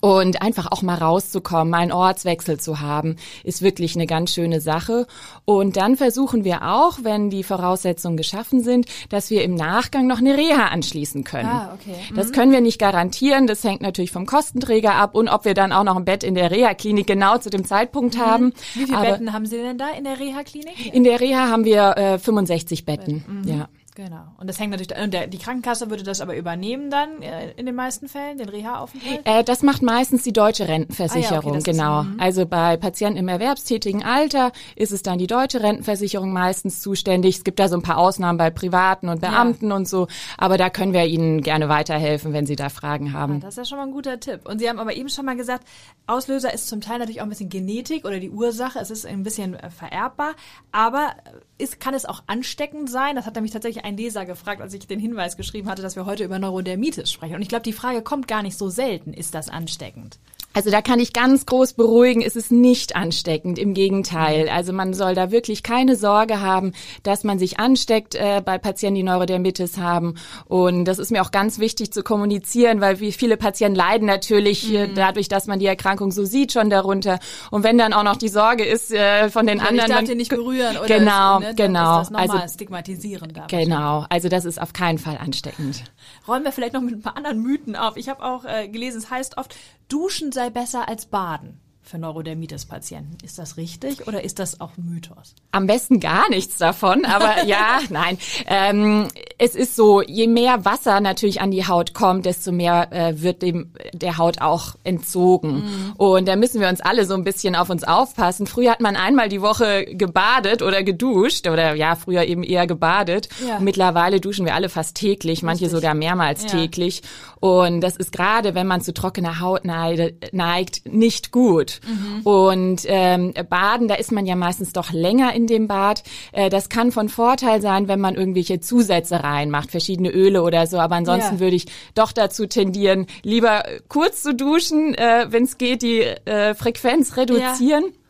Und 0.00 0.42
einfach 0.42 0.70
auch 0.70 0.82
mal 0.82 0.96
rauszukommen, 0.96 1.70
mal 1.70 1.78
einen 1.78 1.92
Ortswechsel 1.92 2.58
zu 2.58 2.80
haben, 2.80 3.16
ist 3.42 3.62
wirklich 3.62 3.94
eine 3.94 4.06
ganz 4.06 4.32
schöne 4.32 4.60
Sache. 4.60 5.06
Und 5.44 5.76
dann 5.76 5.96
versuchen 5.96 6.44
wir 6.44 6.62
auch, 6.62 6.98
wenn 7.02 7.30
die 7.30 7.42
Voraussetzungen 7.42 8.16
geschaffen 8.16 8.62
sind, 8.62 8.86
dass 9.08 9.30
wir 9.30 9.42
im 9.44 9.54
Nachgang 9.54 10.06
noch 10.06 10.18
eine 10.18 10.36
Reha 10.36 10.66
anschließen 10.66 11.24
können. 11.24 11.48
Ah, 11.48 11.74
okay. 11.74 11.96
Mhm. 12.10 12.16
Das 12.16 12.32
können 12.32 12.52
wir 12.52 12.60
nicht 12.60 12.78
garantieren. 12.78 13.46
Das 13.46 13.64
hängt 13.64 13.82
natürlich 13.82 14.10
vom 14.10 14.26
Kostenträger 14.26 14.94
ab 14.94 15.14
und 15.14 15.28
ob 15.28 15.44
wir 15.44 15.54
dann 15.54 15.72
auch 15.72 15.84
noch 15.84 15.96
ein 15.96 16.04
Bett 16.04 16.24
in 16.24 16.34
der 16.34 16.50
Reha-Klinik 16.50 17.06
genau 17.06 17.38
zu 17.38 17.50
dem 17.50 17.64
Zeitpunkt 17.64 18.16
mhm. 18.16 18.20
haben. 18.20 18.52
Wie 18.74 18.84
viele 18.84 18.98
Aber 18.98 19.10
Betten 19.10 19.32
haben 19.32 19.46
Sie 19.46 19.56
denn 19.56 19.78
da 19.78 19.90
in 19.90 20.04
der 20.04 20.18
Reha-Klinik? 20.18 20.94
In 20.94 21.04
der 21.04 21.20
Reha 21.20 21.48
haben 21.48 21.64
wir 21.64 21.96
äh, 21.96 22.18
65 22.18 22.84
Betten. 22.84 23.24
Mhm. 23.26 23.48
Ja. 23.48 23.68
Genau. 23.96 24.24
Und 24.38 24.48
das 24.48 24.58
hängt 24.58 24.72
natürlich, 24.72 25.00
und 25.00 25.14
der, 25.14 25.28
die 25.28 25.38
Krankenkasse 25.38 25.88
würde 25.88 26.02
das 26.02 26.20
aber 26.20 26.36
übernehmen 26.36 26.90
dann 26.90 27.22
äh, 27.22 27.52
in 27.52 27.64
den 27.64 27.76
meisten 27.76 28.08
Fällen, 28.08 28.38
den 28.38 28.48
Reha-Aufenthalt? 28.48 29.20
Äh, 29.24 29.44
das 29.44 29.62
macht 29.62 29.82
meistens 29.82 30.24
die 30.24 30.32
deutsche 30.32 30.66
Rentenversicherung, 30.66 31.52
ah, 31.52 31.54
ja, 31.54 31.60
okay, 31.60 31.70
genau. 31.70 32.00
Ist, 32.00 32.08
mhm. 32.08 32.20
also 32.20 32.46
bei 32.46 32.76
Patienten 32.76 33.18
im 33.20 33.28
erwerbstätigen 33.28 34.02
Alter 34.02 34.50
ist 34.74 34.90
es 34.90 35.02
dann 35.02 35.18
die 35.18 35.28
deutsche 35.28 35.62
Rentenversicherung 35.62 36.32
meistens 36.32 36.80
zuständig. 36.80 37.36
Es 37.36 37.44
gibt 37.44 37.60
da 37.60 37.68
so 37.68 37.76
ein 37.76 37.82
paar 37.82 37.98
Ausnahmen 37.98 38.36
bei 38.36 38.50
Privaten 38.50 39.08
und 39.08 39.20
Beamten 39.20 39.68
ja. 39.68 39.76
und 39.76 39.86
so, 39.86 40.08
aber 40.38 40.58
da 40.58 40.70
können 40.70 40.92
wir 40.92 41.06
Ihnen 41.06 41.40
gerne 41.40 41.68
weiterhelfen, 41.68 42.32
wenn 42.32 42.46
Sie 42.46 42.56
da 42.56 42.70
Fragen 42.70 43.12
haben. 43.12 43.34
Ja, 43.34 43.40
das 43.40 43.50
ist 43.50 43.58
ja 43.58 43.64
schon 43.64 43.78
mal 43.78 43.84
ein 43.84 43.92
guter 43.92 44.18
Tipp. 44.18 44.40
Und 44.44 44.58
Sie 44.58 44.68
haben 44.68 44.80
aber 44.80 44.96
eben 44.96 45.08
schon 45.08 45.24
mal 45.24 45.36
gesagt, 45.36 45.68
Auslöser 46.08 46.52
ist 46.52 46.66
zum 46.66 46.80
Teil 46.80 46.98
natürlich 46.98 47.20
auch 47.20 47.26
ein 47.26 47.30
bisschen 47.30 47.48
Genetik 47.48 48.04
oder 48.04 48.18
die 48.18 48.30
Ursache. 48.30 48.80
Es 48.80 48.90
ist 48.90 49.06
ein 49.06 49.22
bisschen 49.22 49.54
äh, 49.54 49.70
vererbbar, 49.70 50.32
aber 50.72 51.14
ist, 51.58 51.78
kann 51.78 51.94
es 51.94 52.04
auch 52.04 52.24
ansteckend 52.26 52.90
sein? 52.90 53.14
Das 53.14 53.26
hat 53.26 53.36
nämlich 53.36 53.52
tatsächlich 53.52 53.83
ein 53.84 53.96
Leser 53.96 54.24
gefragt, 54.26 54.60
als 54.60 54.74
ich 54.74 54.86
den 54.86 54.98
Hinweis 54.98 55.36
geschrieben 55.36 55.68
hatte, 55.68 55.82
dass 55.82 55.94
wir 55.94 56.06
heute 56.06 56.24
über 56.24 56.38
Neurodermitis 56.38 57.12
sprechen. 57.12 57.36
Und 57.36 57.42
ich 57.42 57.48
glaube, 57.48 57.62
die 57.62 57.72
Frage 57.72 58.02
kommt 58.02 58.26
gar 58.26 58.42
nicht 58.42 58.58
so 58.58 58.68
selten. 58.70 59.12
Ist 59.12 59.34
das 59.34 59.48
ansteckend? 59.48 60.18
Also 60.54 60.70
da 60.70 60.82
kann 60.82 61.00
ich 61.00 61.12
ganz 61.12 61.46
groß 61.46 61.72
beruhigen, 61.72 62.22
es 62.22 62.36
ist 62.36 62.52
nicht 62.52 62.94
ansteckend, 62.94 63.58
im 63.58 63.74
Gegenteil. 63.74 64.48
Also 64.48 64.72
man 64.72 64.94
soll 64.94 65.16
da 65.16 65.32
wirklich 65.32 65.64
keine 65.64 65.96
Sorge 65.96 66.40
haben, 66.40 66.72
dass 67.02 67.24
man 67.24 67.40
sich 67.40 67.58
ansteckt 67.58 68.14
äh, 68.14 68.40
bei 68.42 68.58
Patienten, 68.58 68.94
die 68.94 69.02
Neurodermitis 69.02 69.78
haben. 69.78 70.14
Und 70.46 70.84
das 70.84 71.00
ist 71.00 71.10
mir 71.10 71.22
auch 71.22 71.32
ganz 71.32 71.58
wichtig 71.58 71.92
zu 71.92 72.04
kommunizieren, 72.04 72.80
weil 72.80 73.00
wie 73.00 73.10
viele 73.10 73.36
Patienten 73.36 73.76
leiden 73.76 74.06
natürlich 74.06 74.72
äh, 74.72 74.86
mhm. 74.86 74.94
dadurch, 74.94 75.28
dass 75.28 75.48
man 75.48 75.58
die 75.58 75.66
Erkrankung 75.66 76.12
so 76.12 76.24
sieht 76.24 76.52
schon 76.52 76.70
darunter. 76.70 77.18
Und 77.50 77.64
wenn 77.64 77.76
dann 77.76 77.92
auch 77.92 78.04
noch 78.04 78.16
die 78.16 78.28
Sorge 78.28 78.64
ist 78.64 78.92
äh, 78.92 79.30
von 79.30 79.48
den 79.48 79.58
ja, 79.58 79.64
anderen, 79.64 79.90
ich 79.90 79.96
darf 79.96 80.04
dann, 80.04 80.16
nicht 80.16 80.30
berühren 80.30 80.76
oder 80.76 80.86
genau, 80.86 81.40
so, 81.40 81.46
ne? 81.46 81.54
genau, 81.56 82.00
ist 82.00 82.12
das 82.12 82.30
also 82.30 82.54
stigmatisierend. 82.54 83.34
Genau, 83.48 84.06
also 84.08 84.28
das 84.28 84.44
ist 84.44 84.60
auf 84.60 84.72
keinen 84.72 84.98
Fall 84.98 85.18
ansteckend. 85.18 85.82
Räumen 86.28 86.44
wir 86.44 86.52
vielleicht 86.52 86.74
noch 86.74 86.80
mit 86.80 86.94
ein 86.94 87.02
paar 87.02 87.16
anderen 87.16 87.42
Mythen 87.42 87.74
auf. 87.74 87.96
Ich 87.96 88.08
habe 88.08 88.22
auch 88.22 88.44
äh, 88.44 88.68
gelesen, 88.68 88.98
es 88.98 89.10
heißt 89.10 89.36
oft, 89.36 89.56
Duschen 89.88 90.32
sei 90.32 90.50
besser 90.50 90.88
als 90.88 91.06
Baden 91.06 91.60
für 91.84 91.98
Neurodermitis-Patienten. 91.98 93.18
Ist 93.22 93.38
das 93.38 93.56
richtig 93.56 94.08
oder 94.08 94.24
ist 94.24 94.38
das 94.38 94.60
auch 94.60 94.72
Mythos? 94.76 95.34
Am 95.52 95.66
besten 95.66 96.00
gar 96.00 96.28
nichts 96.30 96.56
davon, 96.56 97.04
aber 97.04 97.44
ja, 97.46 97.80
nein. 97.90 98.18
Ähm, 98.46 99.08
es 99.38 99.54
ist 99.54 99.76
so, 99.76 100.00
je 100.00 100.26
mehr 100.26 100.64
Wasser 100.64 101.00
natürlich 101.00 101.40
an 101.40 101.50
die 101.50 101.66
Haut 101.66 101.92
kommt, 101.92 102.24
desto 102.26 102.52
mehr 102.52 102.92
äh, 102.92 103.22
wird 103.22 103.42
dem 103.42 103.72
der 103.92 104.16
Haut 104.16 104.40
auch 104.40 104.76
entzogen. 104.82 105.56
Mhm. 105.56 105.92
Und 105.96 106.26
da 106.26 106.36
müssen 106.36 106.60
wir 106.60 106.68
uns 106.68 106.80
alle 106.80 107.04
so 107.04 107.14
ein 107.14 107.24
bisschen 107.24 107.54
auf 107.54 107.68
uns 107.68 107.84
aufpassen. 107.84 108.46
Früher 108.46 108.70
hat 108.70 108.80
man 108.80 108.96
einmal 108.96 109.28
die 109.28 109.42
Woche 109.42 109.84
gebadet 109.84 110.62
oder 110.62 110.82
geduscht 110.82 111.46
oder 111.46 111.74
ja, 111.74 111.96
früher 111.96 112.24
eben 112.24 112.42
eher 112.42 112.66
gebadet. 112.66 113.28
Ja. 113.46 113.58
mittlerweile 113.58 114.20
duschen 114.20 114.46
wir 114.46 114.54
alle 114.54 114.68
fast 114.68 114.96
täglich, 114.96 115.42
manche 115.42 115.64
Richtig. 115.64 115.80
sogar 115.80 115.94
mehrmals 115.94 116.44
ja. 116.44 116.48
täglich. 116.48 117.02
Und 117.40 117.82
das 117.82 117.96
ist 117.96 118.12
gerade, 118.12 118.54
wenn 118.54 118.66
man 118.66 118.80
zu 118.80 118.94
trockener 118.94 119.40
Haut 119.40 119.64
neigt, 119.64 120.86
nicht 120.90 121.30
gut. 121.30 121.73
Mhm. 121.86 122.20
Und 122.22 122.82
ähm, 122.86 123.34
Baden, 123.48 123.88
da 123.88 123.94
ist 123.94 124.12
man 124.12 124.26
ja 124.26 124.36
meistens 124.36 124.72
doch 124.72 124.92
länger 124.92 125.34
in 125.34 125.46
dem 125.46 125.68
Bad. 125.68 126.02
Äh, 126.32 126.50
das 126.50 126.68
kann 126.68 126.92
von 126.92 127.08
Vorteil 127.08 127.60
sein, 127.60 127.88
wenn 127.88 128.00
man 128.00 128.14
irgendwelche 128.14 128.60
Zusätze 128.60 129.22
reinmacht, 129.22 129.70
verschiedene 129.70 130.10
Öle 130.10 130.42
oder 130.42 130.66
so. 130.66 130.78
Aber 130.78 130.96
ansonsten 130.96 131.36
ja. 131.36 131.40
würde 131.40 131.56
ich 131.56 131.66
doch 131.94 132.12
dazu 132.12 132.46
tendieren, 132.46 133.06
lieber 133.22 133.64
kurz 133.88 134.22
zu 134.22 134.34
duschen, 134.34 134.94
äh, 134.94 135.26
wenn 135.28 135.44
es 135.44 135.58
geht, 135.58 135.82
die 135.82 136.00
äh, 136.00 136.54
Frequenz 136.54 137.16
reduzieren. 137.16 137.84
Ja. 137.84 138.03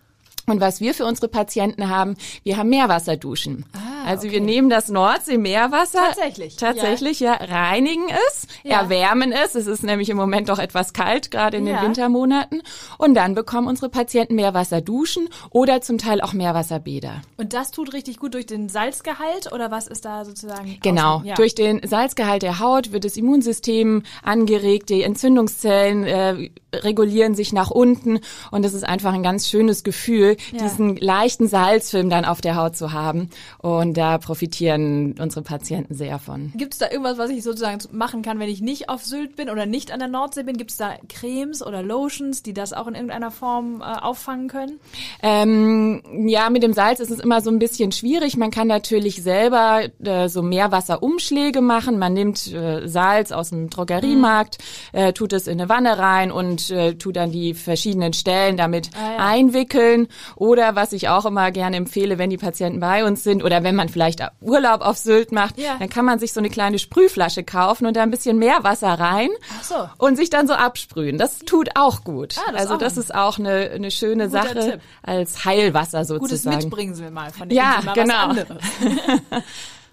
Und 0.46 0.60
was 0.60 0.80
wir 0.80 0.94
für 0.94 1.06
unsere 1.06 1.28
Patienten 1.28 1.88
haben, 1.88 2.16
wir 2.42 2.56
haben 2.56 2.68
Meerwasserduschen. 2.68 3.64
Ah. 3.72 3.94
Also 4.06 4.26
okay. 4.26 4.32
wir 4.32 4.40
nehmen 4.42 4.68
das 4.68 4.88
Nordsee-Meerwasser. 4.88 5.98
Tatsächlich. 5.98 6.56
Tatsächlich, 6.56 7.20
ja. 7.20 7.38
ja 7.40 7.46
reinigen 7.46 8.04
es, 8.28 8.46
ja. 8.62 8.82
erwärmen 8.82 9.32
es. 9.32 9.54
Es 9.54 9.66
ist 9.66 9.82
nämlich 9.82 10.10
im 10.10 10.18
Moment 10.18 10.50
doch 10.50 10.58
etwas 10.58 10.92
kalt, 10.92 11.30
gerade 11.30 11.56
in 11.56 11.66
ja. 11.66 11.78
den 11.78 11.86
Wintermonaten. 11.86 12.62
Und 12.98 13.14
dann 13.14 13.34
bekommen 13.34 13.66
unsere 13.66 13.88
Patienten 13.88 14.34
Meerwasser 14.34 14.82
duschen 14.82 15.28
oder 15.50 15.80
zum 15.80 15.96
Teil 15.96 16.20
auch 16.20 16.34
Meerwasserbäder. 16.34 17.22
Und 17.38 17.54
das 17.54 17.70
tut 17.70 17.94
richtig 17.94 18.18
gut 18.18 18.34
durch 18.34 18.46
den 18.46 18.68
Salzgehalt 18.68 19.50
oder 19.52 19.70
was 19.70 19.86
ist 19.86 20.04
da 20.04 20.24
sozusagen? 20.26 20.78
Genau. 20.82 21.22
Durch 21.36 21.54
den 21.54 21.80
Salzgehalt 21.86 22.42
der 22.42 22.58
Haut 22.58 22.92
wird 22.92 23.04
das 23.04 23.16
Immunsystem 23.16 24.02
angeregt, 24.22 24.90
die 24.90 25.02
Entzündungszellen 25.02 26.04
äh, 26.04 26.50
regulieren 26.74 27.34
sich 27.34 27.52
nach 27.52 27.70
unten 27.70 28.20
und 28.50 28.64
es 28.64 28.74
ist 28.74 28.84
einfach 28.84 29.12
ein 29.12 29.22
ganz 29.22 29.48
schönes 29.48 29.84
Gefühl, 29.84 30.33
diesen 30.52 30.96
leichten 30.96 31.48
Salzfilm 31.48 32.10
dann 32.10 32.24
auf 32.24 32.40
der 32.40 32.56
Haut 32.56 32.76
zu 32.76 32.92
haben. 32.92 33.30
Und 33.58 33.96
da 33.96 34.18
profitieren 34.18 35.14
unsere 35.18 35.42
Patienten 35.42 35.94
sehr 35.94 36.18
von. 36.18 36.52
Gibt 36.56 36.74
es 36.74 36.78
da 36.78 36.90
irgendwas, 36.90 37.18
was 37.18 37.30
ich 37.30 37.42
sozusagen 37.42 37.78
machen 37.92 38.22
kann, 38.22 38.38
wenn 38.38 38.48
ich 38.48 38.60
nicht 38.60 38.88
auf 38.88 39.04
Sylt 39.04 39.36
bin 39.36 39.50
oder 39.50 39.66
nicht 39.66 39.92
an 39.92 39.98
der 39.98 40.08
Nordsee 40.08 40.42
bin? 40.42 40.56
Gibt 40.56 40.70
es 40.70 40.76
da 40.76 40.94
Cremes 41.08 41.64
oder 41.64 41.82
Lotions, 41.82 42.42
die 42.42 42.54
das 42.54 42.72
auch 42.72 42.86
in 42.86 42.94
irgendeiner 42.94 43.30
Form 43.30 43.80
äh, 43.80 43.84
auffangen 43.84 44.48
können? 44.48 44.80
Ähm, 45.22 46.02
ja, 46.26 46.50
mit 46.50 46.62
dem 46.62 46.72
Salz 46.72 47.00
ist 47.00 47.10
es 47.10 47.20
immer 47.20 47.40
so 47.40 47.50
ein 47.50 47.58
bisschen 47.58 47.92
schwierig. 47.92 48.36
Man 48.36 48.50
kann 48.50 48.68
natürlich 48.68 49.22
selber 49.22 49.82
äh, 50.02 50.28
so 50.28 50.42
Meerwasserumschläge 50.42 51.60
machen. 51.60 51.98
Man 51.98 52.12
nimmt 52.12 52.52
äh, 52.52 52.86
Salz 52.88 53.32
aus 53.32 53.50
dem 53.50 53.70
Drogeriemarkt, 53.70 54.58
mhm. 54.92 54.98
äh, 54.98 55.12
tut 55.12 55.32
es 55.32 55.46
in 55.46 55.60
eine 55.60 55.68
Wanne 55.68 55.98
rein 55.98 56.30
und 56.30 56.70
äh, 56.70 56.94
tut 56.94 57.16
dann 57.16 57.30
die 57.30 57.54
verschiedenen 57.54 58.12
Stellen 58.12 58.56
damit 58.56 58.90
ah, 58.94 59.12
ja. 59.12 59.16
einwickeln. 59.18 60.08
Oder 60.36 60.74
was 60.74 60.92
ich 60.92 61.08
auch 61.08 61.24
immer 61.24 61.50
gerne 61.50 61.76
empfehle, 61.76 62.18
wenn 62.18 62.30
die 62.30 62.36
Patienten 62.36 62.80
bei 62.80 63.04
uns 63.04 63.22
sind 63.24 63.42
oder 63.42 63.62
wenn 63.62 63.74
man 63.74 63.88
vielleicht 63.88 64.20
Urlaub 64.40 64.80
auf 64.80 64.96
Sylt 64.98 65.32
macht, 65.32 65.58
ja. 65.58 65.76
dann 65.78 65.88
kann 65.88 66.04
man 66.04 66.18
sich 66.18 66.32
so 66.32 66.40
eine 66.40 66.50
kleine 66.50 66.78
Sprühflasche 66.78 67.44
kaufen 67.44 67.86
und 67.86 67.96
da 67.96 68.02
ein 68.02 68.10
bisschen 68.10 68.38
Meerwasser 68.38 68.88
rein 68.88 69.30
so. 69.62 69.88
und 69.98 70.16
sich 70.16 70.30
dann 70.30 70.46
so 70.46 70.54
absprühen. 70.54 71.18
Das 71.18 71.40
tut 71.40 71.70
auch 71.74 72.04
gut. 72.04 72.36
Ah, 72.38 72.52
das 72.52 72.62
also 72.62 72.76
das 72.76 72.96
ist 72.96 73.14
auch 73.14 73.38
eine, 73.38 73.70
eine 73.70 73.90
schöne 73.90 74.28
Sache 74.28 74.54
Tipp. 74.54 74.80
als 75.02 75.44
Heilwasser 75.44 76.04
sozusagen. 76.04 76.58
Gutes 76.58 76.64
Mitbringsel 76.64 77.10
mal 77.10 77.30
von 77.30 77.48
den 77.48 77.56
Ja, 77.56 77.80
genau. 77.94 78.34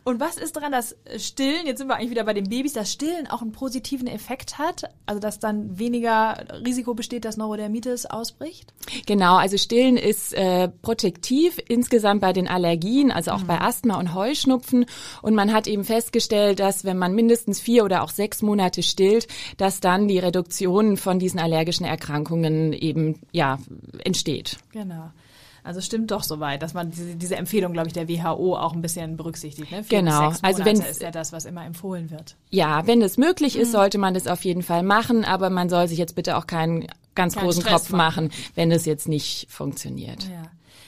Und 0.03 0.19
was 0.19 0.37
ist 0.37 0.55
daran, 0.55 0.71
dass 0.71 0.95
Stillen, 1.17 1.67
jetzt 1.67 1.77
sind 1.77 1.87
wir 1.87 1.95
eigentlich 1.95 2.09
wieder 2.09 2.23
bei 2.23 2.33
den 2.33 2.49
Babys, 2.49 2.73
dass 2.73 2.91
Stillen 2.91 3.27
auch 3.27 3.41
einen 3.41 3.51
positiven 3.51 4.07
Effekt 4.07 4.57
hat? 4.57 4.89
Also 5.05 5.19
dass 5.19 5.39
dann 5.39 5.77
weniger 5.77 6.43
Risiko 6.65 6.95
besteht, 6.95 7.23
dass 7.23 7.37
Neurodermitis 7.37 8.07
ausbricht? 8.07 8.73
Genau, 9.05 9.35
also 9.35 9.57
Stillen 9.57 9.97
ist 9.97 10.33
äh, 10.33 10.69
protektiv 10.69 11.59
insgesamt 11.67 12.21
bei 12.21 12.33
den 12.33 12.47
Allergien, 12.47 13.11
also 13.11 13.31
auch 13.31 13.43
mhm. 13.43 13.47
bei 13.47 13.61
Asthma 13.61 13.99
und 13.99 14.15
Heuschnupfen. 14.15 14.85
Und 15.21 15.35
man 15.35 15.53
hat 15.53 15.67
eben 15.67 15.83
festgestellt, 15.83 16.59
dass 16.59 16.83
wenn 16.83 16.97
man 16.97 17.13
mindestens 17.13 17.59
vier 17.59 17.85
oder 17.85 18.01
auch 18.01 18.09
sechs 18.09 18.41
Monate 18.41 18.81
stillt, 18.81 19.27
dass 19.57 19.81
dann 19.81 20.07
die 20.07 20.19
Reduktion 20.19 20.97
von 20.97 21.19
diesen 21.19 21.39
allergischen 21.39 21.85
Erkrankungen 21.85 22.73
eben 22.73 23.19
ja 23.31 23.59
entsteht. 24.03 24.57
Genau. 24.71 25.11
Also 25.63 25.81
stimmt 25.81 26.11
doch 26.11 26.23
soweit, 26.23 26.61
dass 26.63 26.73
man 26.73 26.91
diese, 26.91 27.15
diese 27.15 27.35
Empfehlung, 27.35 27.73
glaube 27.73 27.87
ich, 27.87 27.93
der 27.93 28.09
WHO 28.09 28.55
auch 28.55 28.73
ein 28.73 28.81
bisschen 28.81 29.17
berücksichtigt. 29.17 29.71
Ne? 29.71 29.83
Vier 29.83 29.99
genau. 29.99 30.33
also 30.41 30.65
wenn 30.65 30.79
ist 30.79 31.01
ja 31.01 31.11
das, 31.11 31.31
was 31.31 31.45
immer 31.45 31.65
empfohlen 31.65 32.09
wird. 32.09 32.35
Ja, 32.49 32.87
wenn 32.87 33.01
es 33.01 33.17
möglich 33.17 33.55
ist, 33.55 33.69
mhm. 33.69 33.73
sollte 33.73 33.97
man 33.97 34.13
das 34.13 34.27
auf 34.27 34.43
jeden 34.43 34.63
Fall 34.63 34.83
machen, 34.83 35.23
aber 35.23 35.49
man 35.49 35.69
soll 35.69 35.87
sich 35.87 35.97
jetzt 35.97 36.15
bitte 36.15 36.37
auch 36.37 36.47
keinen 36.47 36.87
ganz 37.15 37.35
Kein 37.35 37.43
großen 37.43 37.61
Stress 37.61 37.83
Kopf 37.83 37.91
machen, 37.91 38.27
machen, 38.27 38.41
wenn 38.55 38.71
es 38.71 38.85
jetzt 38.85 39.07
nicht 39.07 39.47
funktioniert. 39.49 40.23
Ja. 40.23 40.43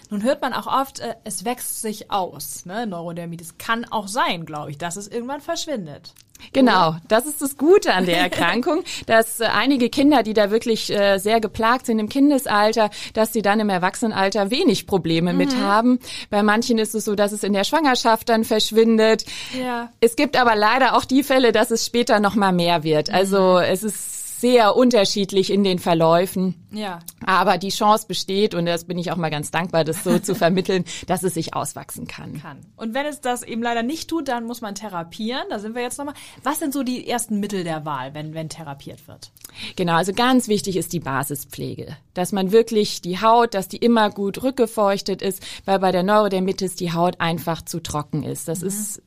Nun 0.09 0.23
hört 0.23 0.41
man 0.41 0.53
auch 0.53 0.67
oft, 0.67 0.99
äh, 0.99 1.15
es 1.23 1.43
wächst 1.45 1.81
sich 1.81 2.11
aus. 2.11 2.65
Ne? 2.65 2.85
Neurodermitis 2.85 3.57
kann 3.57 3.85
auch 3.85 4.07
sein, 4.07 4.45
glaube 4.45 4.71
ich, 4.71 4.77
dass 4.77 4.95
es 4.95 5.07
irgendwann 5.07 5.41
verschwindet. 5.41 6.13
Genau, 6.51 6.95
das 7.07 7.25
ist 7.25 7.41
das 7.41 7.57
Gute 7.57 7.93
an 7.93 8.05
der 8.05 8.17
Erkrankung, 8.17 8.83
dass 9.05 9.39
äh, 9.39 9.45
einige 9.45 9.89
Kinder, 9.89 10.23
die 10.23 10.33
da 10.33 10.51
wirklich 10.51 10.91
äh, 10.91 11.17
sehr 11.17 11.39
geplagt 11.39 11.85
sind 11.85 11.99
im 11.99 12.09
Kindesalter, 12.09 12.89
dass 13.13 13.33
sie 13.33 13.41
dann 13.41 13.59
im 13.59 13.69
Erwachsenenalter 13.69 14.51
wenig 14.51 14.87
Probleme 14.87 15.31
mhm. 15.31 15.37
mit 15.37 15.55
haben. 15.57 15.99
Bei 16.29 16.43
manchen 16.43 16.77
ist 16.77 16.95
es 16.95 17.05
so, 17.05 17.15
dass 17.15 17.31
es 17.31 17.43
in 17.43 17.53
der 17.53 17.63
Schwangerschaft 17.63 18.29
dann 18.29 18.43
verschwindet. 18.43 19.25
Ja. 19.59 19.89
Es 19.99 20.15
gibt 20.15 20.37
aber 20.37 20.55
leider 20.55 20.95
auch 20.95 21.05
die 21.05 21.23
Fälle, 21.23 21.51
dass 21.51 21.71
es 21.71 21.85
später 21.85 22.19
noch 22.19 22.35
mal 22.35 22.51
mehr 22.51 22.83
wird. 22.83 23.09
Also 23.09 23.53
mhm. 23.53 23.63
es 23.63 23.83
ist 23.83 24.22
sehr 24.43 24.75
unterschiedlich 24.75 25.53
in 25.53 25.63
den 25.63 25.79
Verläufen. 25.79 26.55
Ja. 26.69 26.99
Aber 27.25 27.57
die 27.57 27.69
Chance 27.69 28.07
besteht 28.09 28.53
und 28.53 28.65
das 28.65 28.83
bin 28.83 28.97
ich 28.97 29.09
auch 29.09 29.15
mal 29.15 29.29
ganz 29.29 29.51
dankbar, 29.51 29.85
das 29.85 30.03
so 30.03 30.19
zu 30.19 30.35
vermitteln, 30.35 30.83
dass 31.07 31.23
es 31.23 31.35
sich 31.35 31.53
auswachsen 31.53 32.07
kann. 32.07 32.41
kann. 32.41 32.57
Und 32.75 32.93
wenn 32.93 33.05
es 33.05 33.21
das 33.21 33.43
eben 33.43 33.63
leider 33.63 33.83
nicht 33.83 34.09
tut, 34.09 34.27
dann 34.27 34.43
muss 34.43 34.59
man 34.59 34.75
therapieren. 34.75 35.43
Da 35.49 35.59
sind 35.59 35.75
wir 35.75 35.81
jetzt 35.81 35.97
nochmal. 35.97 36.15
Was 36.43 36.59
sind 36.59 36.73
so 36.73 36.83
die 36.83 37.07
ersten 37.07 37.39
Mittel 37.39 37.63
der 37.63 37.85
Wahl, 37.85 38.13
wenn, 38.13 38.33
wenn 38.33 38.49
therapiert 38.49 39.07
wird? 39.07 39.31
Genau, 39.77 39.93
also 39.93 40.11
ganz 40.11 40.49
wichtig 40.49 40.75
ist 40.75 40.91
die 40.91 40.99
Basispflege. 40.99 41.95
Dass 42.13 42.33
man 42.33 42.51
wirklich 42.51 42.99
die 42.99 43.21
Haut, 43.21 43.53
dass 43.53 43.69
die 43.69 43.77
immer 43.77 44.09
gut 44.09 44.43
rückgefeuchtet 44.43 45.21
ist, 45.21 45.41
weil 45.63 45.79
bei 45.79 45.93
der 45.93 46.03
Neurodermitis 46.03 46.75
die 46.75 46.91
Haut 46.91 47.21
einfach 47.21 47.61
zu 47.61 47.79
trocken 47.79 48.23
ist. 48.23 48.49
Das 48.49 48.59
mhm. 48.59 48.67
ist 48.67 49.01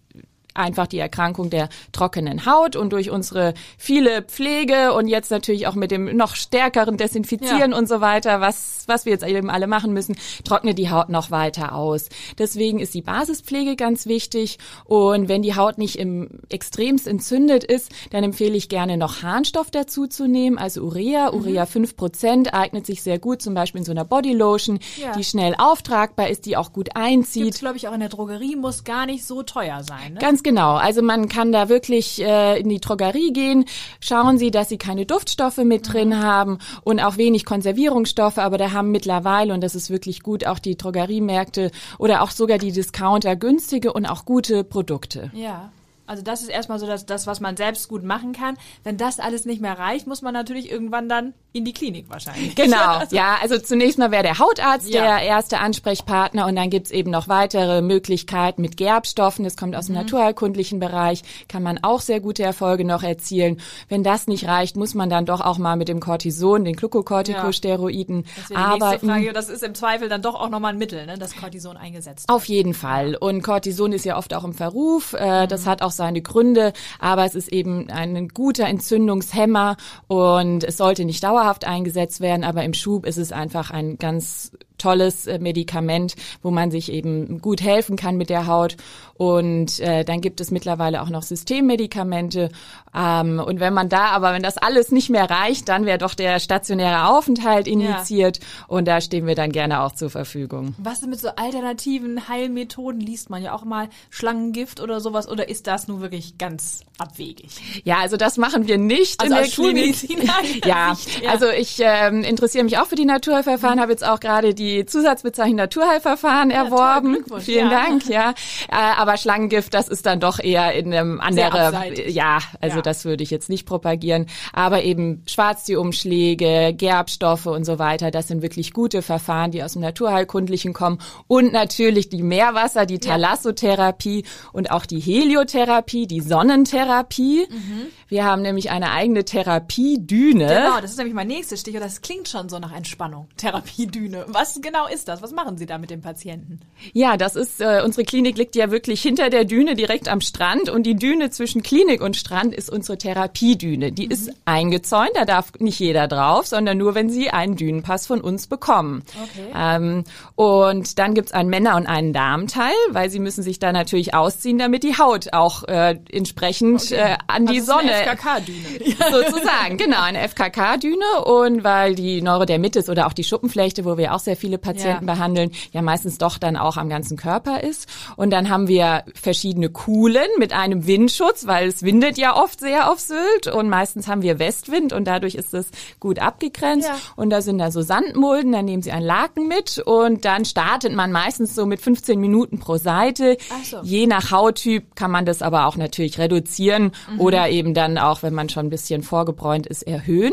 einfach 0.56 0.86
die 0.86 0.98
Erkrankung 0.98 1.50
der 1.50 1.68
trockenen 1.92 2.46
Haut 2.46 2.76
und 2.76 2.92
durch 2.92 3.10
unsere 3.10 3.54
viele 3.78 4.22
Pflege 4.22 4.92
und 4.92 5.08
jetzt 5.08 5.30
natürlich 5.30 5.66
auch 5.66 5.74
mit 5.74 5.90
dem 5.90 6.16
noch 6.16 6.36
stärkeren 6.36 6.96
Desinfizieren 6.96 7.72
ja. 7.72 7.78
und 7.78 7.88
so 7.88 8.00
weiter, 8.00 8.40
was, 8.40 8.84
was 8.86 9.04
wir 9.04 9.12
jetzt 9.12 9.26
eben 9.26 9.50
alle 9.50 9.66
machen 9.66 9.92
müssen, 9.92 10.16
trocknet 10.44 10.78
die 10.78 10.90
Haut 10.90 11.08
noch 11.08 11.30
weiter 11.30 11.74
aus. 11.74 12.08
Deswegen 12.38 12.78
ist 12.78 12.94
die 12.94 13.02
Basispflege 13.02 13.76
ganz 13.76 14.06
wichtig 14.06 14.58
und 14.84 15.28
wenn 15.28 15.42
die 15.42 15.56
Haut 15.56 15.78
nicht 15.78 15.98
im 15.98 16.28
extremst 16.48 17.06
entzündet 17.06 17.64
ist, 17.64 17.90
dann 18.10 18.24
empfehle 18.24 18.56
ich 18.56 18.68
gerne 18.68 18.96
noch 18.96 19.22
Harnstoff 19.22 19.70
dazu 19.70 20.06
zu 20.06 20.26
nehmen, 20.26 20.58
also 20.58 20.82
Urea. 20.82 21.30
Mhm. 21.30 21.38
Urea 21.38 21.64
5% 21.64 22.52
eignet 22.52 22.86
sich 22.86 23.02
sehr 23.02 23.18
gut, 23.18 23.42
zum 23.42 23.54
Beispiel 23.54 23.80
in 23.80 23.84
so 23.84 23.92
einer 23.92 24.04
Bodylotion, 24.04 24.78
ja. 24.96 25.12
die 25.12 25.24
schnell 25.24 25.54
auftragbar 25.56 26.28
ist, 26.28 26.46
die 26.46 26.56
auch 26.56 26.72
gut 26.72 26.90
einzieht. 26.94 27.44
Gibt's, 27.44 27.60
glaube 27.60 27.76
ich, 27.76 27.88
auch 27.88 27.94
in 27.94 28.00
der 28.00 28.08
Drogerie, 28.08 28.56
muss 28.56 28.84
gar 28.84 29.06
nicht 29.06 29.24
so 29.24 29.42
teuer 29.42 29.82
sein. 29.82 30.14
Ne? 30.14 30.20
Ganz 30.20 30.42
Genau, 30.46 30.76
also 30.76 31.02
man 31.02 31.28
kann 31.28 31.50
da 31.50 31.68
wirklich 31.68 32.22
äh, 32.22 32.60
in 32.60 32.68
die 32.68 32.78
Drogerie 32.78 33.32
gehen. 33.32 33.64
Schauen 33.98 34.38
Sie, 34.38 34.52
dass 34.52 34.68
Sie 34.68 34.78
keine 34.78 35.04
Duftstoffe 35.04 35.56
mit 35.56 35.92
drin 35.92 36.10
mhm. 36.10 36.22
haben 36.22 36.58
und 36.84 37.00
auch 37.00 37.16
wenig 37.16 37.44
Konservierungsstoffe, 37.44 38.38
aber 38.38 38.56
da 38.56 38.70
haben 38.70 38.92
mittlerweile, 38.92 39.52
und 39.52 39.60
das 39.60 39.74
ist 39.74 39.90
wirklich 39.90 40.22
gut, 40.22 40.46
auch 40.46 40.60
die 40.60 40.76
Drogeriemärkte 40.76 41.72
oder 41.98 42.22
auch 42.22 42.30
sogar 42.30 42.58
die 42.58 42.70
Discounter 42.70 43.34
günstige 43.34 43.92
und 43.92 44.06
auch 44.06 44.24
gute 44.24 44.62
Produkte. 44.62 45.32
Ja. 45.34 45.72
Also 46.06 46.22
das 46.22 46.42
ist 46.42 46.48
erstmal 46.48 46.78
so 46.78 46.86
das, 46.86 47.06
das, 47.06 47.26
was 47.26 47.40
man 47.40 47.56
selbst 47.56 47.88
gut 47.88 48.04
machen 48.04 48.32
kann. 48.32 48.56
Wenn 48.84 48.96
das 48.96 49.18
alles 49.18 49.46
nicht 49.46 49.60
mehr 49.60 49.76
reicht, 49.76 50.06
muss 50.06 50.22
man 50.22 50.32
natürlich 50.32 50.70
irgendwann 50.70 51.08
dann 51.08 51.34
in 51.56 51.64
die 51.64 51.72
Klinik 51.72 52.06
wahrscheinlich. 52.08 52.54
Genau, 52.54 52.76
also, 52.98 53.16
ja. 53.16 53.36
Also 53.40 53.58
zunächst 53.58 53.98
mal 53.98 54.10
wäre 54.10 54.22
der 54.22 54.38
Hautarzt 54.38 54.88
ja. 54.88 55.02
der 55.02 55.26
erste 55.26 55.58
Ansprechpartner 55.58 56.46
und 56.46 56.56
dann 56.56 56.70
gibt's 56.70 56.90
eben 56.90 57.10
noch 57.10 57.28
weitere 57.28 57.80
Möglichkeiten 57.80 58.60
mit 58.62 58.76
Gerbstoffen. 58.76 59.44
Das 59.44 59.56
kommt 59.56 59.74
aus 59.74 59.86
dem 59.86 59.94
mhm. 59.94 60.02
naturheilkundlichen 60.02 60.80
Bereich, 60.80 61.22
kann 61.48 61.62
man 61.62 61.78
auch 61.82 62.00
sehr 62.00 62.20
gute 62.20 62.42
Erfolge 62.42 62.84
noch 62.84 63.02
erzielen. 63.02 63.60
Wenn 63.88 64.02
das 64.02 64.26
nicht 64.26 64.46
reicht, 64.46 64.76
muss 64.76 64.94
man 64.94 65.08
dann 65.08 65.24
doch 65.24 65.40
auch 65.40 65.58
mal 65.58 65.76
mit 65.76 65.88
dem 65.88 66.00
Cortison, 66.00 66.64
den 66.64 66.76
Glucocorticosteroiden 66.76 68.26
ja. 68.50 68.56
arbeiten. 68.56 69.08
Frage. 69.08 69.32
Das 69.32 69.48
ist 69.48 69.62
im 69.62 69.74
Zweifel 69.74 70.08
dann 70.08 70.22
doch 70.22 70.34
auch 70.34 70.50
nochmal 70.50 70.74
ein 70.74 70.78
Mittel, 70.78 71.06
ne, 71.06 71.16
das 71.18 71.34
Cortison 71.36 71.76
eingesetzt. 71.76 72.28
Auf 72.28 72.44
jeden 72.44 72.74
Fall. 72.74 73.16
Und 73.16 73.42
Cortison 73.42 73.92
ist 73.92 74.04
ja 74.04 74.18
oft 74.18 74.34
auch 74.34 74.44
im 74.44 74.52
Verruf. 74.52 75.14
Äh, 75.14 75.44
mhm. 75.44 75.48
Das 75.48 75.66
hat 75.66 75.80
auch 75.82 75.90
seine 75.90 76.20
Gründe, 76.20 76.72
aber 76.98 77.24
es 77.24 77.34
ist 77.34 77.48
eben 77.48 77.88
ein 77.90 78.28
guter 78.28 78.66
Entzündungshemmer 78.66 79.76
und 80.08 80.64
es 80.64 80.76
sollte 80.76 81.04
nicht 81.04 81.22
dauerhaft 81.24 81.45
eingesetzt 81.64 82.20
werden, 82.20 82.44
aber 82.44 82.64
im 82.64 82.74
Schub 82.74 83.06
ist 83.06 83.16
es 83.16 83.32
einfach 83.32 83.70
ein 83.70 83.98
ganz 83.98 84.52
tolles 84.78 85.26
äh, 85.26 85.38
Medikament, 85.38 86.16
wo 86.42 86.50
man 86.50 86.70
sich 86.70 86.92
eben 86.92 87.40
gut 87.40 87.62
helfen 87.62 87.96
kann 87.96 88.16
mit 88.16 88.30
der 88.30 88.46
Haut. 88.46 88.76
Und 89.18 89.80
äh, 89.80 90.04
dann 90.04 90.20
gibt 90.20 90.40
es 90.40 90.50
mittlerweile 90.50 91.02
auch 91.02 91.08
noch 91.08 91.22
Systemmedikamente. 91.22 92.50
Ähm, 92.94 93.42
und 93.44 93.60
wenn 93.60 93.74
man 93.74 93.88
da, 93.88 94.06
aber 94.06 94.32
wenn 94.32 94.42
das 94.42 94.58
alles 94.58 94.92
nicht 94.92 95.10
mehr 95.10 95.28
reicht, 95.28 95.68
dann 95.68 95.86
wäre 95.86 95.98
doch 95.98 96.14
der 96.14 96.38
stationäre 96.38 97.08
Aufenthalt 97.08 97.66
initiiert. 97.66 98.38
Ja. 98.38 98.44
Und 98.68 98.88
da 98.88 99.00
stehen 99.00 99.26
wir 99.26 99.34
dann 99.34 99.52
gerne 99.52 99.82
auch 99.82 99.92
zur 99.92 100.10
Verfügung. 100.10 100.74
Was 100.78 101.02
ist 101.02 101.08
mit 101.08 101.20
so 101.20 101.28
alternativen 101.28 102.28
Heilmethoden? 102.28 103.00
Liest 103.00 103.30
man 103.30 103.42
ja 103.42 103.54
auch 103.54 103.64
mal 103.64 103.88
Schlangengift 104.10 104.80
oder 104.80 105.00
sowas. 105.00 105.28
Oder 105.28 105.48
ist 105.48 105.66
das 105.66 105.88
nun 105.88 106.00
wirklich 106.00 106.38
ganz 106.38 106.80
abwegig? 106.98 107.82
Ja, 107.84 107.98
also 107.98 108.16
das 108.16 108.36
machen 108.36 108.66
wir 108.66 108.78
nicht 108.78 109.20
also 109.20 109.34
in 109.34 109.42
der 109.42 109.50
Klinik. 109.50 110.26
ja, 110.66 110.96
ja, 111.22 111.30
also 111.30 111.48
ich 111.48 111.78
ähm, 111.80 112.22
interessiere 112.22 112.64
mich 112.64 112.78
auch 112.78 112.86
für 112.86 112.96
die 112.96 113.04
Naturheilverfahren, 113.04 113.76
mhm. 113.76 113.82
habe 113.82 113.92
jetzt 113.92 114.06
auch 114.06 114.20
gerade 114.20 114.54
die 114.54 114.86
Zusatzbezeichnung 114.86 115.56
Naturheilverfahren 115.56 116.50
ja, 116.50 116.64
erworben. 116.64 117.24
Toll, 117.28 117.40
Vielen. 117.40 117.70
Dank, 117.70 118.08
ja. 118.08 118.30
Äh, 118.68 118.74
aber 119.06 119.16
Schlangengift, 119.16 119.72
das 119.72 119.88
ist 119.88 120.04
dann 120.04 120.18
doch 120.18 120.40
eher 120.40 120.74
in 120.74 120.92
einem 120.92 121.20
anderen, 121.20 121.94
ja, 122.08 122.38
also 122.60 122.76
ja. 122.76 122.82
das 122.82 123.04
würde 123.04 123.22
ich 123.22 123.30
jetzt 123.30 123.48
nicht 123.48 123.66
propagieren. 123.66 124.26
Aber 124.52 124.82
eben 124.82 125.22
Schwarztierumschläge, 125.26 126.74
Gerbstoffe 126.76 127.46
und 127.46 127.64
so 127.64 127.78
weiter, 127.78 128.10
das 128.10 128.26
sind 128.28 128.42
wirklich 128.42 128.72
gute 128.72 129.02
Verfahren, 129.02 129.52
die 129.52 129.62
aus 129.62 129.74
dem 129.74 129.82
Naturheilkundlichen 129.82 130.72
kommen. 130.72 130.98
Und 131.28 131.52
natürlich 131.52 132.08
die 132.08 132.22
Meerwasser, 132.22 132.84
die 132.84 132.98
Thalassotherapie 132.98 134.24
und 134.52 134.70
auch 134.70 134.86
die 134.86 135.00
Heliotherapie, 135.00 136.06
die 136.06 136.20
Sonnentherapie. 136.20 137.46
Mhm. 137.48 137.86
Wir 138.08 138.24
haben 138.24 138.42
nämlich 138.42 138.70
eine 138.70 138.90
eigene 138.92 139.24
Therapiedüne. 139.24 140.46
Genau, 140.46 140.80
das 140.80 140.90
ist 140.90 140.98
nämlich 140.98 141.14
mein 141.14 141.26
nächstes 141.26 141.60
Stichwort. 141.60 141.84
Das 141.84 142.02
klingt 142.02 142.28
schon 142.28 142.48
so 142.48 142.58
nach 142.58 142.74
Entspannung. 142.74 143.28
Therapiedüne. 143.36 144.26
Was 144.28 144.60
genau 144.60 144.86
ist 144.86 145.08
das? 145.08 145.22
Was 145.22 145.32
machen 145.32 145.58
Sie 145.58 145.66
da 145.66 145.78
mit 145.78 145.90
dem 145.90 146.00
Patienten? 146.00 146.60
Ja, 146.92 147.16
das 147.16 147.36
ist, 147.36 147.60
äh, 147.60 147.82
unsere 147.84 148.04
Klinik 148.04 148.36
liegt 148.38 148.56
ja 148.56 148.70
wirklich 148.70 148.95
hinter 149.02 149.30
der 149.30 149.44
Düne 149.44 149.74
direkt 149.74 150.08
am 150.08 150.20
Strand 150.20 150.68
und 150.68 150.84
die 150.84 150.96
Düne 150.96 151.30
zwischen 151.30 151.62
Klinik 151.62 152.00
und 152.00 152.16
Strand 152.16 152.54
ist 152.54 152.70
unsere 152.70 152.98
Therapiedüne. 152.98 153.92
Die 153.92 154.06
mhm. 154.06 154.10
ist 154.12 154.30
eingezäunt, 154.44 155.10
da 155.14 155.24
darf 155.24 155.52
nicht 155.58 155.78
jeder 155.78 156.08
drauf, 156.08 156.46
sondern 156.46 156.78
nur, 156.78 156.94
wenn 156.94 157.10
Sie 157.10 157.30
einen 157.30 157.56
Dünenpass 157.56 158.06
von 158.06 158.20
uns 158.20 158.46
bekommen. 158.46 159.02
Okay. 159.22 159.52
Ähm, 159.56 160.04
und 160.34 160.98
dann 160.98 161.14
gibt's 161.14 161.32
einen 161.32 161.48
Männer- 161.50 161.76
und 161.76 161.86
einen 161.86 162.12
Damenteil, 162.12 162.74
weil 162.90 163.10
Sie 163.10 163.18
müssen 163.18 163.42
sich 163.42 163.58
da 163.58 163.72
natürlich 163.72 164.14
ausziehen, 164.14 164.58
damit 164.58 164.82
die 164.82 164.98
Haut 164.98 165.32
auch 165.32 165.64
äh, 165.64 165.98
entsprechend 166.10 166.82
okay. 166.82 166.94
äh, 166.94 167.16
an 167.26 167.46
die 167.46 167.60
Sonne 167.60 167.92
FKK-Düne. 167.92 168.94
Sozusagen, 169.10 169.76
genau, 169.76 170.02
eine 170.02 170.26
FKK-Düne. 170.28 171.24
Und 171.24 171.64
weil 171.64 171.94
die 171.94 172.22
Neurodermitis 172.22 172.88
oder 172.88 173.06
auch 173.06 173.12
die 173.12 173.24
Schuppenflechte, 173.24 173.84
wo 173.84 173.98
wir 173.98 174.14
auch 174.14 174.20
sehr 174.20 174.36
viele 174.36 174.58
Patienten 174.58 175.06
ja. 175.06 175.14
behandeln, 175.14 175.50
ja 175.72 175.82
meistens 175.82 176.18
doch 176.18 176.38
dann 176.38 176.56
auch 176.56 176.76
am 176.76 176.88
ganzen 176.88 177.16
Körper 177.16 177.62
ist. 177.62 177.88
Und 178.16 178.30
dann 178.30 178.48
haben 178.48 178.68
wir 178.68 178.85
verschiedene 179.14 179.68
Kuhlen 179.70 180.28
mit 180.38 180.52
einem 180.52 180.86
Windschutz, 180.86 181.46
weil 181.46 181.68
es 181.68 181.82
windet 181.82 182.18
ja 182.18 182.36
oft 182.36 182.60
sehr 182.60 182.90
auf 182.90 183.00
Sylt. 183.00 183.46
Und 183.52 183.68
meistens 183.68 184.08
haben 184.08 184.22
wir 184.22 184.38
Westwind 184.38 184.92
und 184.92 185.06
dadurch 185.06 185.34
ist 185.34 185.54
es 185.54 185.68
gut 186.00 186.18
abgegrenzt. 186.18 186.88
Ja. 186.88 186.96
Und 187.16 187.30
da 187.30 187.42
sind 187.42 187.58
da 187.58 187.70
so 187.70 187.82
Sandmulden, 187.82 188.52
dann 188.52 188.64
nehmen 188.64 188.82
sie 188.82 188.92
einen 188.92 189.06
Laken 189.06 189.48
mit 189.48 189.78
und 189.78 190.24
dann 190.24 190.44
startet 190.44 190.94
man 190.94 191.12
meistens 191.12 191.54
so 191.54 191.66
mit 191.66 191.80
15 191.80 192.20
Minuten 192.20 192.58
pro 192.58 192.76
Seite. 192.76 193.36
So. 193.64 193.80
Je 193.82 194.06
nach 194.06 194.30
Hauttyp 194.30 194.96
kann 194.96 195.10
man 195.10 195.26
das 195.26 195.42
aber 195.42 195.66
auch 195.66 195.76
natürlich 195.76 196.18
reduzieren 196.18 196.92
mhm. 197.10 197.20
oder 197.20 197.48
eben 197.48 197.74
dann 197.74 197.98
auch, 197.98 198.22
wenn 198.22 198.34
man 198.34 198.48
schon 198.48 198.66
ein 198.66 198.70
bisschen 198.70 199.02
vorgebräunt 199.02 199.66
ist, 199.66 199.82
erhöhen. 199.82 200.32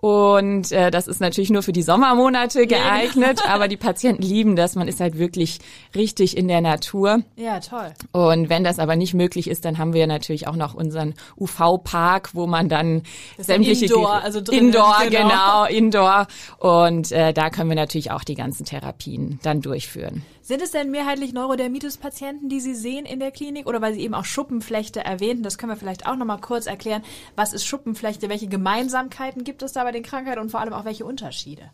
Und 0.00 0.70
äh, 0.70 0.92
das 0.92 1.08
ist 1.08 1.20
natürlich 1.20 1.50
nur 1.50 1.62
für 1.62 1.72
die 1.72 1.82
Sommermonate 1.82 2.66
geeignet, 2.68 3.40
aber 3.48 3.66
die 3.66 3.76
Patienten 3.76 4.22
lieben 4.22 4.54
das. 4.54 4.76
Man 4.76 4.86
ist 4.86 5.00
halt 5.00 5.18
wirklich 5.18 5.58
richtig 5.94 6.36
in 6.36 6.46
der 6.46 6.60
Natur. 6.60 7.22
Ja, 7.36 7.58
toll. 7.58 7.92
Und 8.12 8.48
wenn 8.48 8.62
das 8.62 8.78
aber 8.78 8.94
nicht 8.94 9.14
möglich 9.14 9.48
ist, 9.48 9.64
dann 9.64 9.78
haben 9.78 9.94
wir 9.94 10.06
natürlich 10.06 10.46
auch 10.46 10.54
noch 10.54 10.74
unseren 10.74 11.14
UV-Park, 11.36 12.30
wo 12.34 12.46
man 12.46 12.68
dann 12.68 13.02
das 13.36 13.46
sämtliche 13.46 13.86
Indoor, 13.86 14.22
also 14.22 14.40
drin, 14.40 14.66
Indoor, 14.66 14.96
genau. 15.10 15.28
genau, 15.28 15.64
Indoor. 15.64 16.26
Und 16.58 17.10
äh, 17.10 17.32
da 17.32 17.50
können 17.50 17.68
wir 17.68 17.76
natürlich 17.76 18.12
auch 18.12 18.22
die 18.22 18.36
ganzen 18.36 18.64
Therapien 18.64 19.40
dann 19.42 19.62
durchführen. 19.62 20.22
Sind 20.48 20.62
es 20.62 20.70
denn 20.70 20.90
mehrheitlich 20.90 21.34
Neurodermitis-Patienten, 21.34 22.48
die 22.48 22.60
Sie 22.60 22.74
sehen 22.74 23.04
in 23.04 23.20
der 23.20 23.30
Klinik? 23.30 23.66
Oder 23.66 23.82
weil 23.82 23.92
Sie 23.92 24.00
eben 24.00 24.14
auch 24.14 24.24
Schuppenflechte 24.24 25.04
erwähnten, 25.04 25.42
das 25.42 25.58
können 25.58 25.72
wir 25.72 25.76
vielleicht 25.76 26.06
auch 26.06 26.16
nochmal 26.16 26.40
kurz 26.40 26.64
erklären. 26.64 27.02
Was 27.36 27.52
ist 27.52 27.66
Schuppenflechte? 27.66 28.30
Welche 28.30 28.48
Gemeinsamkeiten 28.48 29.44
gibt 29.44 29.62
es 29.62 29.74
da 29.74 29.84
bei 29.84 29.92
den 29.92 30.02
Krankheiten 30.02 30.40
und 30.40 30.48
vor 30.48 30.60
allem 30.60 30.72
auch 30.72 30.86
welche 30.86 31.04
Unterschiede? 31.04 31.70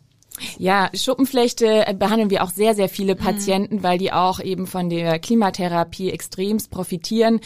Ja, 0.57 0.89
Schuppenflechte 0.93 1.87
äh, 1.87 1.93
behandeln 1.93 2.29
wir 2.29 2.43
auch 2.43 2.49
sehr, 2.49 2.75
sehr 2.75 2.89
viele 2.89 3.15
mhm. 3.15 3.19
Patienten, 3.19 3.75
mhm. 3.77 3.83
weil 3.83 3.97
die 3.97 4.11
auch 4.11 4.39
eben 4.39 4.67
von 4.67 4.89
der 4.89 5.19
Klimatherapie 5.19 6.11
extremst 6.11 6.71
profitieren. 6.71 7.39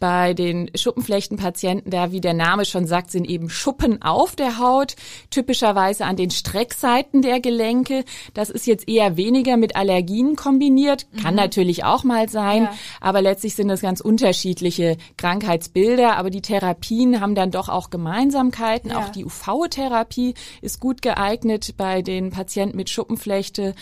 Bei 0.00 0.34
den 0.34 0.70
Schuppenflechtenpatienten, 0.74 1.90
da 1.90 2.12
wie 2.12 2.20
der 2.20 2.34
Name 2.34 2.64
schon 2.64 2.86
sagt, 2.86 3.10
sind 3.10 3.24
eben 3.28 3.50
Schuppen 3.50 4.02
auf 4.02 4.36
der 4.36 4.58
Haut, 4.58 4.96
typischerweise 5.30 6.04
an 6.04 6.16
den 6.16 6.30
Streckseiten 6.30 7.22
der 7.22 7.40
Gelenke. 7.40 8.04
Das 8.34 8.50
ist 8.50 8.66
jetzt 8.66 8.88
eher 8.88 9.16
weniger 9.16 9.56
mit 9.56 9.76
Allergien 9.76 10.36
kombiniert, 10.36 11.06
kann 11.22 11.34
mhm. 11.34 11.40
natürlich 11.40 11.84
auch 11.84 12.04
mal 12.04 12.28
sein, 12.28 12.64
ja. 12.64 12.74
aber 13.00 13.22
letztlich 13.22 13.54
sind 13.54 13.68
das 13.68 13.80
ganz 13.80 14.00
unterschiedliche 14.00 14.96
Krankheitsbilder. 15.16 16.16
Aber 16.16 16.30
die 16.30 16.42
Therapien 16.42 17.20
haben 17.20 17.34
dann 17.34 17.50
doch 17.50 17.68
auch 17.68 17.90
Gemeinsamkeiten. 17.90 18.90
Ja. 18.90 18.98
Auch 18.98 19.08
die 19.10 19.24
UV-Therapie 19.24 20.34
ist 20.60 20.80
gut 20.80 21.02
geeignet 21.02 21.74
bei 21.76 22.02
den 22.02 22.30
Patienten 22.34 22.76
mit 22.76 22.90
Schuppenflechte 22.90 23.74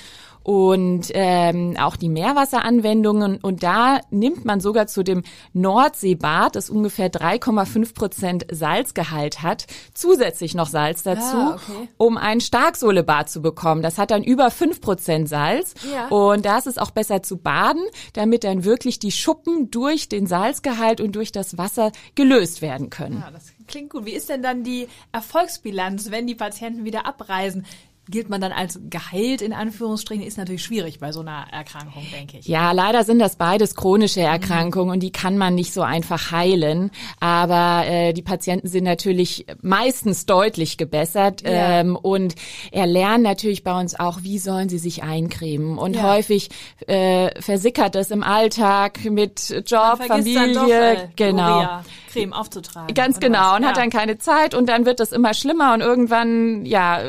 und 0.43 1.11
ähm, 1.15 1.77
auch 1.79 1.97
die 1.97 2.09
Meerwasseranwendungen. 2.09 3.39
Und 3.39 3.63
da 3.63 4.01
nimmt 4.11 4.45
man 4.45 4.61
sogar 4.61 4.87
zu 4.87 5.03
dem 5.03 5.23
Nordseebad, 5.53 6.57
das 6.57 6.71
ungefähr 6.71 7.11
3,5 7.11 7.95
Prozent 7.95 8.47
Salzgehalt 8.51 9.43
hat, 9.43 9.67
zusätzlich 9.95 10.55
noch 10.55 10.69
Salz 10.69 11.07
ah, 11.07 11.15
dazu, 11.15 11.37
ah, 11.37 11.55
okay. 11.55 11.89
um 11.97 12.17
ein 12.17 12.41
Starksohlebad 12.41 13.31
zu 13.31 13.41
bekommen. 13.41 13.83
Das 13.83 13.99
hat 13.99 14.11
dann 14.11 14.25
über 14.25 14.51
5 14.51 14.81
Prozent 14.81 15.29
Salz. 15.29 15.75
Ja. 15.93 16.09
Und 16.09 16.45
da 16.45 16.59
ist 16.59 16.67
es 16.67 16.79
auch 16.79 16.91
besser 16.91 17.23
zu 17.23 17.37
baden, 17.37 17.85
damit 18.13 18.45
dann 18.45 18.65
wirklich 18.65 18.99
die 18.99 19.13
Schuppen 19.13 19.71
durch 19.71 20.09
den 20.09 20.27
Salzgehalt 20.27 21.01
und 21.01 21.15
durch 21.15 21.31
das 21.33 21.57
Wasser 21.57 21.93
gelöst 22.15 22.63
werden 22.63 22.91
können. 22.91 23.21
Ja, 23.21 23.31
das 23.31 23.53
klingt 23.69 23.91
gut. 23.91 24.07
Wie 24.07 24.13
ist 24.13 24.29
denn 24.29 24.43
dann 24.43 24.65
die 24.65 24.89
Erfolgsbilanz, 25.13 26.11
wenn 26.11 26.27
die 26.27 26.35
Patienten 26.35 26.85
wieder 26.85 27.07
abreisen? 27.07 27.65
Gilt 28.13 28.31
man 28.31 28.41
dann 28.41 28.53
als 28.53 28.79
geheilt 28.89 29.43
in 29.43 29.53
Anführungsstrichen, 29.53 30.25
ist 30.25 30.39
natürlich 30.39 30.63
schwierig 30.63 31.01
bei 31.01 31.11
so 31.11 31.21
einer 31.21 31.47
Erkrankung, 31.51 32.07
denke 32.13 32.39
ich. 32.39 32.47
Ja, 32.47 32.71
leider 32.71 33.03
sind 33.03 33.19
das 33.19 33.35
beides 33.35 33.75
chronische 33.75 34.21
mhm. 34.21 34.27
Erkrankungen 34.27 34.87
mhm. 34.87 34.93
und 34.93 35.01
die 35.01 35.11
kann 35.11 35.37
man 35.37 35.57
nicht 35.57 35.73
so 35.73 35.83
einfach 35.83 36.31
heilen. 36.31 36.93
Aber 37.19 37.85
äh, 37.87 38.13
die 38.13 38.23
Patienten 38.23 38.69
sind 38.69 38.85
natürlich 38.85 39.47
meistens 39.63 40.27
deutlich 40.27 40.77
gebessert 40.77 41.43
ja. 41.43 41.81
ähm, 41.81 41.97
und 41.97 42.37
erlernen 42.71 43.25
natürlich 43.25 43.65
bei 43.65 43.79
uns 43.79 43.99
auch, 43.99 44.23
wie 44.23 44.39
sollen 44.39 44.69
sie 44.69 44.79
sich 44.79 45.03
eincremen. 45.03 45.79
Und 45.79 45.97
ja. 45.97 46.03
häufig 46.05 46.51
äh, 46.87 47.31
versickert 47.41 47.95
das 47.95 48.11
im 48.11 48.23
Alltag 48.23 49.05
mit 49.05 49.51
Job, 49.67 50.05
Familie, 50.07 50.53
doch, 50.55 50.69
äh, 50.69 51.09
genau. 51.17 51.59
Urea. 51.59 51.85
Creme 52.13 52.33
aufzutragen. 52.33 52.95
Ganz 52.95 53.21
genau 53.21 53.57
und 53.57 53.63
ja. 53.63 53.69
hat 53.69 53.77
dann 53.77 53.91
keine 53.91 54.19
Zeit 54.19 54.55
und 54.55 54.69
dann 54.69 54.85
wird 54.87 55.01
das 55.01 55.13
immer 55.13 55.35
schlimmer 55.35 55.75
und 55.75 55.81
irgendwann 55.81 56.65
ja 56.67 57.01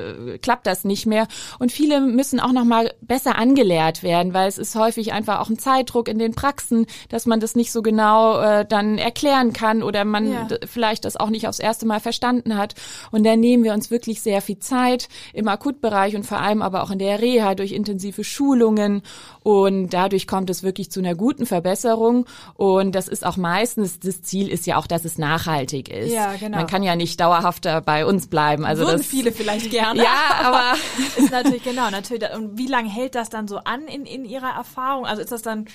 klappt 0.42 0.66
das 0.66 0.84
nicht 0.84 1.06
mehr 1.06 1.28
und 1.60 1.72
viele 1.72 2.02
müssen 2.02 2.40
auch 2.40 2.52
noch 2.52 2.64
mal 2.64 2.94
besser 3.02 3.38
angelehrt 3.38 4.04
werden, 4.04 4.34
weil 4.34 4.48
es 4.48 4.58
ist 4.58 4.76
häufig 4.76 5.14
einfach 5.14 5.40
auch 5.40 5.50
ein 5.50 5.60
Zeitdruck 5.60 6.08
in 6.08 6.20
den 6.20 6.34
Praxen, 6.34 6.86
dass 7.10 7.26
man 7.26 7.40
das 7.40 7.56
nicht 7.56 7.72
so 7.72 7.82
genau 7.82 8.40
äh, 8.40 8.66
dann 8.66 8.98
erklären 8.98 9.54
kann 9.54 9.84
oder 9.84 10.06
man 10.06 10.32
ja. 10.32 10.48
vielleicht 10.66 11.06
das 11.06 11.18
auch 11.18 11.30
nicht 11.30 11.48
aufs 11.48 11.60
erste 11.60 11.86
Mal 11.86 12.00
verstanden 12.00 12.58
hat 12.58 12.76
und 13.12 13.26
dann 13.26 13.40
nehmen 13.40 13.64
wir 13.64 13.74
uns 13.74 13.92
wirklich 13.92 14.22
sehr 14.22 14.42
viel 14.42 14.60
Zeit 14.60 15.10
im 15.34 15.48
Akutbereich 15.48 16.16
und 16.16 16.26
vor 16.26 16.40
allem 16.40 16.62
aber 16.62 16.84
auch 16.84 16.92
in 16.92 17.00
der 17.00 17.22
Reha 17.22 17.56
durch 17.56 17.72
intensive 17.72 18.24
Schulungen 18.24 19.02
und 19.42 19.90
dadurch 19.90 20.28
kommt 20.28 20.50
es 20.50 20.64
wirklich 20.64 20.90
zu 20.90 21.00
einer 21.00 21.16
guten 21.16 21.46
Verbesserung 21.46 22.26
und 22.56 22.94
das 22.96 23.08
ist 23.08 23.26
auch 23.26 23.38
meistens 23.38 24.00
das 24.00 24.22
Ziel 24.22 24.50
ist 24.50 24.66
ja 24.66 24.78
auch 24.78 24.88
dass 24.94 25.06
es 25.06 25.18
nachhaltig 25.18 25.90
ist. 25.90 26.14
Ja, 26.14 26.34
genau. 26.36 26.58
Man 26.58 26.68
kann 26.68 26.84
ja 26.84 26.96
nicht 26.96 27.20
dauerhaft 27.20 27.68
bei 27.86 28.06
uns 28.06 28.28
bleiben. 28.28 28.66
Also 28.66 28.84
Würden 28.84 28.98
das 28.98 29.08
viele 29.08 29.32
vielleicht 29.32 29.72
gerne. 29.72 30.02
Ja, 30.04 30.42
aber 30.44 30.74
ist 31.18 31.32
natürlich 31.32 31.64
genau 31.64 31.90
natürlich. 31.90 32.30
Und 32.34 32.58
wie 32.58 32.68
lange 32.68 32.90
hält 32.90 33.16
das 33.16 33.30
dann 33.30 33.48
so 33.48 33.58
an 33.58 33.88
in 33.88 34.06
in 34.06 34.26
Ihrer 34.26 34.56
Erfahrung? 34.56 35.06
Also 35.06 35.22
ist 35.22 35.32
das 35.32 35.42
dann 35.42 35.66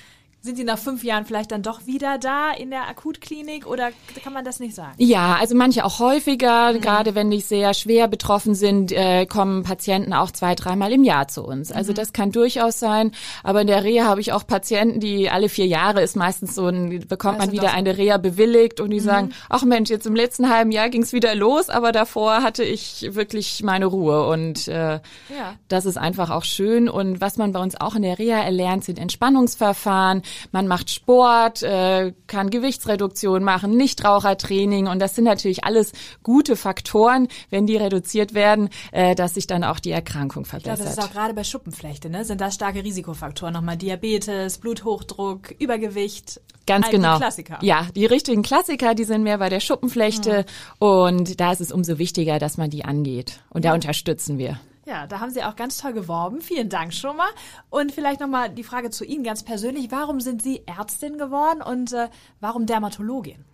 Sind 0.41 0.55
Sie 0.55 0.63
nach 0.63 0.77
fünf 0.77 1.03
Jahren 1.03 1.25
vielleicht 1.25 1.51
dann 1.51 1.63
doch 1.63 1.85
wieder 1.85 2.17
da 2.17 2.51
in 2.51 2.69
der 2.69 2.87
Akutklinik 2.87 3.67
oder 3.67 3.89
kann 4.23 4.31
man 4.31 4.45
das 4.45 4.61
nicht 4.61 4.73
sagen? 4.73 4.93
Ja, 4.97 5.35
also 5.37 5.53
manche 5.53 5.83
auch 5.83 5.99
häufiger. 5.99 6.71
Mhm. 6.71 6.79
Gerade 6.79 7.13
wenn 7.13 7.29
die 7.29 7.41
sehr 7.41 7.73
schwer 7.73 8.07
betroffen 8.07 8.55
sind, 8.55 8.93
äh, 8.93 9.25
kommen 9.25 9.63
Patienten 9.63 10.13
auch 10.13 10.31
zwei, 10.31 10.55
dreimal 10.55 10.93
im 10.93 11.03
Jahr 11.03 11.27
zu 11.27 11.43
uns. 11.43 11.73
Also 11.73 11.91
mhm. 11.91 11.95
das 11.95 12.13
kann 12.13 12.31
durchaus 12.31 12.79
sein. 12.79 13.11
Aber 13.43 13.59
in 13.59 13.67
der 13.67 13.83
Reha 13.83 14.05
habe 14.05 14.21
ich 14.21 14.31
auch 14.31 14.47
Patienten, 14.47 15.01
die 15.01 15.29
alle 15.29 15.49
vier 15.49 15.67
Jahre 15.67 16.01
ist 16.01 16.15
meistens 16.15 16.55
so 16.55 16.67
ein, 16.67 17.05
bekommt 17.09 17.41
also 17.41 17.47
man 17.47 17.51
wieder 17.51 17.73
eine 17.73 17.97
Reha 17.97 18.15
bewilligt 18.15 18.79
und 18.79 18.91
die 18.91 19.01
mhm. 19.01 19.05
sagen, 19.05 19.33
ach 19.49 19.63
Mensch, 19.63 19.89
jetzt 19.89 20.07
im 20.07 20.15
letzten 20.15 20.49
halben 20.49 20.71
Jahr 20.71 20.87
ging 20.87 21.03
es 21.03 21.11
wieder 21.11 21.35
los, 21.35 21.69
aber 21.69 21.91
davor 21.91 22.43
hatte 22.43 22.63
ich 22.63 23.09
wirklich 23.11 23.61
meine 23.61 23.87
Ruhe. 23.87 24.25
Und 24.29 24.69
äh, 24.69 25.01
ja. 25.01 25.55
das 25.67 25.85
ist 25.85 25.97
einfach 25.97 26.29
auch 26.29 26.45
schön. 26.45 26.87
Und 26.87 27.19
was 27.19 27.35
man 27.35 27.51
bei 27.51 27.59
uns 27.59 27.75
auch 27.75 27.95
in 27.95 28.03
der 28.03 28.17
Reha 28.17 28.39
erlernt, 28.39 28.85
sind 28.85 28.99
Entspannungsverfahren 28.99 30.23
man 30.51 30.67
macht 30.67 30.89
Sport, 30.89 31.63
äh, 31.63 32.13
kann 32.27 32.49
Gewichtsreduktion 32.49 33.43
machen, 33.43 33.75
Nichtrauchertraining 33.77 34.87
und 34.87 34.99
das 34.99 35.15
sind 35.15 35.25
natürlich 35.25 35.63
alles 35.63 35.91
gute 36.23 36.55
Faktoren, 36.55 37.27
wenn 37.49 37.65
die 37.65 37.77
reduziert 37.77 38.33
werden, 38.33 38.69
äh, 38.91 39.15
dass 39.15 39.35
sich 39.35 39.47
dann 39.47 39.63
auch 39.63 39.79
die 39.79 39.91
Erkrankung 39.91 40.45
verbessert. 40.45 40.79
Ja, 40.79 40.85
das 40.85 40.97
ist 40.97 41.03
auch 41.03 41.11
gerade 41.11 41.33
bei 41.33 41.43
Schuppenflechte, 41.43 42.09
ne? 42.09 42.25
Sind 42.25 42.41
da 42.41 42.51
starke 42.51 42.83
Risikofaktoren 42.83 43.53
nochmal 43.53 43.77
Diabetes, 43.77 44.57
Bluthochdruck, 44.57 45.51
Übergewicht? 45.59 46.41
Ganz 46.65 46.85
All 46.85 46.91
genau. 46.91 47.13
Die 47.15 47.21
Klassiker. 47.21 47.59
Ja, 47.61 47.87
die 47.95 48.05
richtigen 48.05 48.43
Klassiker, 48.43 48.93
die 48.93 49.03
sind 49.03 49.23
mehr 49.23 49.39
bei 49.39 49.49
der 49.49 49.59
Schuppenflechte 49.59 50.45
mhm. 50.79 50.87
und 50.87 51.39
da 51.39 51.51
ist 51.51 51.61
es 51.61 51.71
umso 51.71 51.97
wichtiger, 51.97 52.37
dass 52.37 52.57
man 52.57 52.69
die 52.69 52.85
angeht 52.85 53.39
und 53.49 53.65
ja. 53.65 53.71
da 53.71 53.75
unterstützen 53.75 54.37
wir. 54.37 54.59
Ja, 54.89 55.05
da 55.05 55.19
haben 55.19 55.29
Sie 55.29 55.43
auch 55.43 55.55
ganz 55.55 55.77
toll 55.77 55.93
geworben. 55.93 56.41
Vielen 56.41 56.67
Dank 56.67 56.95
schon 56.95 57.15
mal. 57.15 57.29
Und 57.69 57.91
vielleicht 57.91 58.21
nochmal 58.21 58.49
die 58.49 58.63
Frage 58.63 58.89
zu 58.89 59.05
Ihnen 59.05 59.23
ganz 59.23 59.43
persönlich. 59.43 59.91
Warum 59.91 60.19
sind 60.19 60.41
Sie 60.41 60.63
Ärztin 60.65 61.19
geworden 61.19 61.61
und 61.61 61.93
äh, 61.93 62.09
warum 62.39 62.65
Dermatologin? 62.65 63.45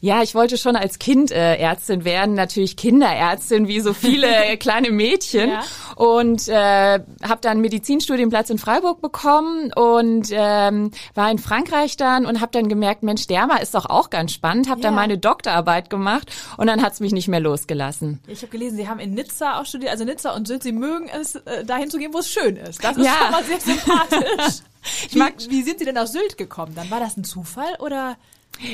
Ja, 0.00 0.22
ich 0.22 0.34
wollte 0.34 0.56
schon 0.56 0.76
als 0.76 0.98
Kind 0.98 1.30
äh, 1.30 1.56
Ärztin 1.56 2.04
werden, 2.04 2.34
natürlich 2.34 2.76
Kinderärztin 2.76 3.68
wie 3.68 3.80
so 3.80 3.92
viele 3.92 4.56
kleine 4.58 4.90
Mädchen 4.90 5.50
ja. 5.50 5.62
und 5.96 6.48
äh, 6.48 7.00
habe 7.22 7.40
dann 7.40 7.60
Medizinstudienplatz 7.60 8.50
in 8.50 8.58
Freiburg 8.58 9.00
bekommen 9.00 9.72
und 9.74 10.28
ähm, 10.30 10.90
war 11.14 11.30
in 11.30 11.38
Frankreich 11.38 11.96
dann 11.96 12.26
und 12.26 12.40
habe 12.40 12.52
dann 12.52 12.68
gemerkt, 12.68 13.02
Mensch, 13.02 13.26
Derma 13.26 13.56
ist 13.56 13.74
doch 13.74 13.86
auch 13.86 14.10
ganz 14.10 14.32
spannend, 14.32 14.68
habe 14.68 14.80
ja. 14.80 14.88
dann 14.88 14.94
meine 14.94 15.18
Doktorarbeit 15.18 15.90
gemacht 15.90 16.30
und 16.56 16.66
dann 16.66 16.82
hat's 16.82 17.00
mich 17.00 17.12
nicht 17.12 17.28
mehr 17.28 17.40
losgelassen. 17.40 18.20
Ich 18.26 18.42
habe 18.42 18.50
gelesen, 18.50 18.76
Sie 18.76 18.88
haben 18.88 19.00
in 19.00 19.14
Nizza 19.14 19.60
auch 19.60 19.66
studiert, 19.66 19.92
also 19.92 20.04
Nizza 20.04 20.34
und 20.34 20.46
Sylt, 20.46 20.62
Sie 20.62 20.72
mögen 20.72 21.08
es, 21.08 21.34
äh, 21.36 21.64
dahin 21.64 21.90
zu 21.90 21.98
gehen, 21.98 22.12
wo 22.12 22.18
es 22.18 22.30
schön 22.30 22.56
ist. 22.56 22.82
Das 22.82 22.96
ist 22.96 23.04
ja. 23.04 23.14
schon 23.20 23.30
mal 23.30 23.44
sehr 23.44 23.60
sympathisch. 23.60 24.62
ich 25.08 25.14
mag, 25.14 25.34
wie, 25.38 25.50
wie 25.50 25.62
sind 25.62 25.78
Sie 25.78 25.84
denn 25.84 25.98
aus 25.98 26.12
Sylt 26.12 26.38
gekommen? 26.38 26.74
Dann 26.74 26.90
war 26.90 27.00
das 27.00 27.16
ein 27.16 27.24
Zufall 27.24 27.76
oder? 27.78 28.16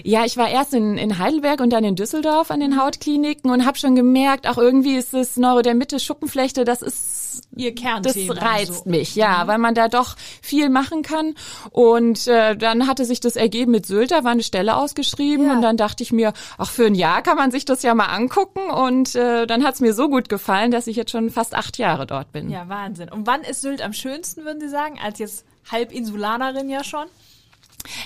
Ja, 0.04 0.24
ich 0.24 0.36
war 0.36 0.48
erst 0.48 0.74
in, 0.74 0.98
in 0.98 1.18
Heidelberg 1.18 1.60
und 1.60 1.70
dann 1.70 1.84
in 1.84 1.96
Düsseldorf 1.96 2.50
an 2.50 2.60
den 2.60 2.80
Hautkliniken 2.80 3.50
und 3.50 3.64
habe 3.64 3.78
schon 3.78 3.94
gemerkt, 3.94 4.48
auch 4.48 4.58
irgendwie 4.58 4.96
ist 4.96 5.14
das 5.14 5.36
Neurodermitis 5.36 6.02
Schuppenflechte, 6.02 6.64
das 6.64 6.82
ist 6.82 7.42
ihr 7.54 7.74
Kernthema. 7.74 8.34
Das 8.34 8.42
reizt 8.42 8.84
so. 8.84 8.90
mich, 8.90 9.14
ja, 9.14 9.44
mhm. 9.44 9.48
weil 9.48 9.58
man 9.58 9.74
da 9.74 9.88
doch 9.88 10.16
viel 10.42 10.68
machen 10.68 11.02
kann. 11.02 11.34
Und 11.70 12.26
äh, 12.26 12.56
dann 12.56 12.86
hatte 12.86 13.04
sich 13.04 13.20
das 13.20 13.36
ergeben 13.36 13.72
mit 13.72 13.86
Sylt, 13.86 14.10
da 14.10 14.24
war 14.24 14.32
eine 14.32 14.42
Stelle 14.42 14.76
ausgeschrieben 14.76 15.46
ja. 15.46 15.52
und 15.54 15.62
dann 15.62 15.76
dachte 15.76 16.02
ich 16.02 16.12
mir, 16.12 16.32
ach 16.58 16.70
für 16.70 16.86
ein 16.86 16.94
Jahr 16.94 17.22
kann 17.22 17.36
man 17.36 17.50
sich 17.50 17.64
das 17.64 17.82
ja 17.82 17.94
mal 17.94 18.06
angucken 18.06 18.70
und 18.70 19.14
äh, 19.14 19.46
dann 19.46 19.64
hat's 19.64 19.80
mir 19.80 19.94
so 19.94 20.08
gut 20.08 20.28
gefallen, 20.28 20.70
dass 20.70 20.86
ich 20.86 20.96
jetzt 20.96 21.10
schon 21.10 21.30
fast 21.30 21.54
acht 21.54 21.78
Jahre 21.78 22.06
dort 22.06 22.32
bin. 22.32 22.50
Ja, 22.50 22.68
Wahnsinn. 22.68 23.10
Und 23.10 23.26
wann 23.26 23.42
ist 23.42 23.62
Sylt 23.62 23.82
am 23.82 23.92
schönsten, 23.92 24.44
würden 24.44 24.60
Sie 24.60 24.68
sagen, 24.68 24.98
als 25.02 25.18
jetzt 25.18 25.44
Halbinsulanerin 25.70 26.68
ja 26.68 26.84
schon? 26.84 27.06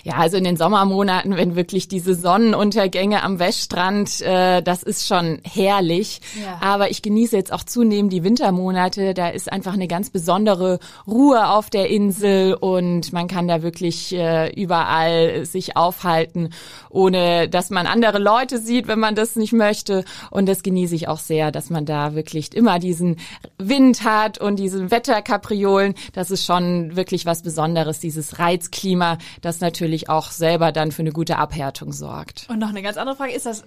Ja, 0.04 0.14
also 0.16 0.36
in 0.36 0.44
den 0.44 0.56
Sommermonaten, 0.56 1.36
wenn 1.36 1.56
wirklich 1.56 1.88
diese 1.88 2.14
Sonnenuntergänge 2.14 3.22
am 3.22 3.38
Weststrand, 3.38 4.20
äh, 4.20 4.62
das 4.62 4.82
ist 4.82 5.06
schon 5.06 5.40
herrlich. 5.44 6.20
Ja. 6.40 6.58
Aber 6.60 6.90
ich 6.90 7.02
genieße 7.02 7.36
jetzt 7.36 7.52
auch 7.52 7.64
zunehmend 7.64 8.12
die 8.12 8.24
Wintermonate. 8.24 9.14
Da 9.14 9.28
ist 9.28 9.50
einfach 9.50 9.74
eine 9.74 9.88
ganz 9.88 10.10
besondere 10.10 10.78
Ruhe 11.06 11.48
auf 11.48 11.70
der 11.70 11.88
Insel 11.88 12.54
und 12.54 13.12
man 13.12 13.28
kann 13.28 13.48
da 13.48 13.62
wirklich 13.62 14.12
äh, 14.14 14.52
überall 14.52 15.44
sich 15.46 15.76
aufhalten, 15.76 16.50
ohne 16.90 17.48
dass 17.48 17.70
man 17.70 17.86
andere 17.86 18.18
Leute 18.18 18.58
sieht, 18.58 18.88
wenn 18.88 18.98
man 19.00 19.14
das 19.14 19.36
nicht 19.36 19.52
möchte. 19.52 20.04
Und 20.30 20.48
das 20.48 20.62
genieße 20.62 20.94
ich 20.94 21.08
auch 21.08 21.18
sehr, 21.18 21.50
dass 21.50 21.70
man 21.70 21.86
da 21.86 22.14
wirklich 22.14 22.54
immer 22.54 22.78
diesen 22.78 23.16
Wind 23.58 24.04
hat 24.04 24.38
und 24.38 24.56
diese 24.56 24.90
Wetterkapriolen. 24.90 25.94
Das 26.12 26.30
ist 26.30 26.44
schon 26.44 26.96
wirklich 26.96 27.26
was 27.26 27.42
Besonderes, 27.42 28.00
dieses 28.00 28.38
Reizklima, 28.38 29.18
das 29.40 29.60
natürlich 29.60 29.69
auch 30.08 30.30
selber 30.30 30.72
dann 30.72 30.92
für 30.92 31.02
eine 31.02 31.12
gute 31.12 31.38
Abhärtung 31.38 31.92
sorgt. 31.92 32.46
Und 32.48 32.58
noch 32.58 32.70
eine 32.70 32.82
ganz 32.82 32.96
andere 32.96 33.16
Frage, 33.16 33.32
ist 33.32 33.46
das 33.46 33.62
äh, 33.62 33.64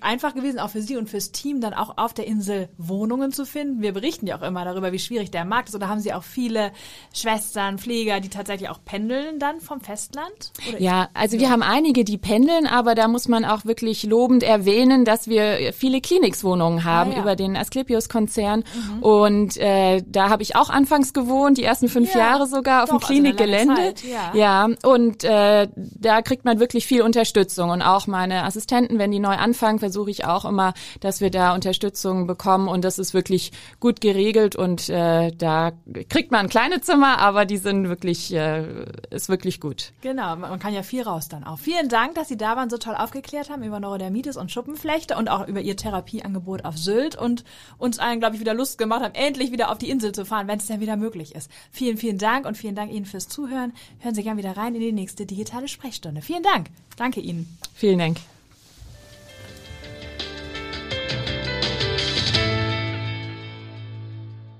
einfach 0.00 0.34
gewesen, 0.34 0.58
auch 0.58 0.70
für 0.70 0.82
Sie 0.82 0.96
und 0.96 1.08
fürs 1.08 1.32
Team, 1.32 1.60
dann 1.60 1.74
auch 1.74 1.96
auf 1.96 2.14
der 2.14 2.26
Insel 2.26 2.68
Wohnungen 2.78 3.32
zu 3.32 3.44
finden? 3.46 3.82
Wir 3.82 3.92
berichten 3.92 4.26
ja 4.26 4.38
auch 4.38 4.42
immer 4.42 4.64
darüber, 4.64 4.92
wie 4.92 4.98
schwierig 4.98 5.30
der 5.30 5.44
Markt 5.44 5.68
ist. 5.68 5.74
Oder 5.74 5.88
haben 5.88 6.00
Sie 6.00 6.12
auch 6.12 6.22
viele 6.22 6.72
Schwestern, 7.14 7.78
Pfleger, 7.78 8.20
die 8.20 8.28
tatsächlich 8.28 8.68
auch 8.68 8.78
pendeln 8.84 9.38
dann 9.38 9.60
vom 9.60 9.80
Festland? 9.80 10.52
Oder 10.68 10.80
ja, 10.80 11.08
also 11.14 11.38
wir 11.38 11.50
haben 11.50 11.62
einige, 11.62 12.04
die 12.04 12.18
pendeln, 12.18 12.66
aber 12.66 12.94
da 12.94 13.08
muss 13.08 13.28
man 13.28 13.44
auch 13.44 13.64
wirklich 13.64 14.02
lobend 14.04 14.42
erwähnen, 14.42 15.04
dass 15.04 15.28
wir 15.28 15.72
viele 15.72 16.00
Klinikswohnungen 16.00 16.84
haben 16.84 17.12
ah, 17.12 17.14
ja. 17.14 17.20
über 17.22 17.36
den 17.36 17.56
Asklepios-Konzern. 17.56 18.64
Mhm. 18.74 19.02
Und 19.02 19.56
äh, 19.56 20.02
da 20.06 20.28
habe 20.28 20.42
ich 20.42 20.56
auch 20.56 20.70
anfangs 20.70 21.12
gewohnt, 21.12 21.58
die 21.58 21.64
ersten 21.64 21.88
fünf 21.88 22.14
ja, 22.14 22.20
Jahre 22.20 22.46
sogar 22.46 22.82
auf 22.82 22.90
dem 22.90 22.96
also 22.96 23.06
Klinikgelände. 23.06 23.80
Also 23.80 24.06
ja. 24.06 24.32
ja, 24.34 24.68
und 24.82 25.24
äh, 25.24 25.30
äh, 25.46 25.68
da 25.74 26.22
kriegt 26.22 26.44
man 26.44 26.60
wirklich 26.60 26.86
viel 26.86 27.02
Unterstützung 27.02 27.70
und 27.70 27.82
auch 27.82 28.06
meine 28.06 28.44
Assistenten, 28.44 28.98
wenn 28.98 29.10
die 29.10 29.18
neu 29.18 29.34
anfangen, 29.34 29.78
versuche 29.78 30.10
ich 30.10 30.24
auch 30.24 30.44
immer, 30.44 30.74
dass 31.00 31.20
wir 31.20 31.30
da 31.30 31.54
Unterstützung 31.54 32.26
bekommen 32.26 32.68
und 32.68 32.84
das 32.84 32.98
ist 32.98 33.14
wirklich 33.14 33.52
gut 33.80 34.00
geregelt 34.00 34.56
und 34.56 34.88
äh, 34.88 35.30
da 35.32 35.72
kriegt 36.08 36.32
man 36.32 36.48
kleine 36.48 36.80
Zimmer, 36.80 37.18
aber 37.18 37.44
die 37.44 37.58
sind 37.58 37.88
wirklich 37.88 38.32
äh, 38.34 38.86
ist 39.10 39.28
wirklich 39.28 39.60
gut. 39.60 39.92
Genau, 40.00 40.36
man 40.36 40.58
kann 40.58 40.74
ja 40.74 40.82
viel 40.82 41.02
raus 41.02 41.28
dann 41.28 41.44
auch. 41.44 41.58
Vielen 41.58 41.88
Dank, 41.88 42.14
dass 42.14 42.28
Sie 42.28 42.36
da 42.36 42.56
waren, 42.56 42.70
so 42.70 42.78
toll 42.78 42.94
aufgeklärt 42.94 43.50
haben 43.50 43.62
über 43.62 43.80
Neurodermitis 43.80 44.36
und 44.36 44.50
Schuppenflechte 44.50 45.16
und 45.16 45.28
auch 45.28 45.46
über 45.46 45.60
Ihr 45.60 45.76
Therapieangebot 45.76 46.64
auf 46.64 46.76
Sylt 46.76 47.16
und 47.16 47.44
uns 47.78 47.98
allen, 47.98 48.20
glaube 48.20 48.34
ich, 48.34 48.40
wieder 48.40 48.54
Lust 48.54 48.78
gemacht 48.78 49.02
haben, 49.02 49.14
endlich 49.14 49.52
wieder 49.52 49.70
auf 49.70 49.78
die 49.78 49.90
Insel 49.90 50.12
zu 50.12 50.24
fahren, 50.24 50.48
wenn 50.48 50.58
es 50.58 50.66
dann 50.66 50.80
wieder 50.80 50.96
möglich 50.96 51.34
ist. 51.34 51.50
Vielen, 51.70 51.96
vielen 51.96 52.18
Dank 52.18 52.46
und 52.46 52.56
vielen 52.56 52.74
Dank 52.74 52.92
Ihnen 52.92 53.06
fürs 53.06 53.28
Zuhören. 53.28 53.72
Hören 54.00 54.14
Sie 54.14 54.22
gerne 54.22 54.38
wieder 54.38 54.56
rein 54.56 54.74
in 54.74 54.80
die 54.80 54.92
nächste 54.92 55.26
digitale 55.36 55.68
Sprechstunde. 55.68 56.22
Vielen 56.22 56.42
Dank. 56.42 56.70
Danke 56.96 57.20
Ihnen. 57.20 57.58
Vielen 57.74 57.98
Dank. 57.98 58.18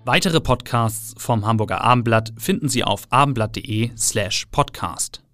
Weitere 0.05 0.41
Podcasts 0.41 1.15
vom 1.19 1.45
Hamburger 1.45 1.81
Abendblatt 1.81 2.33
finden 2.39 2.69
Sie 2.69 2.85
auf 2.85 3.09
abendblatt.de 3.11 3.91
slash 3.97 4.47
podcast. 4.53 5.26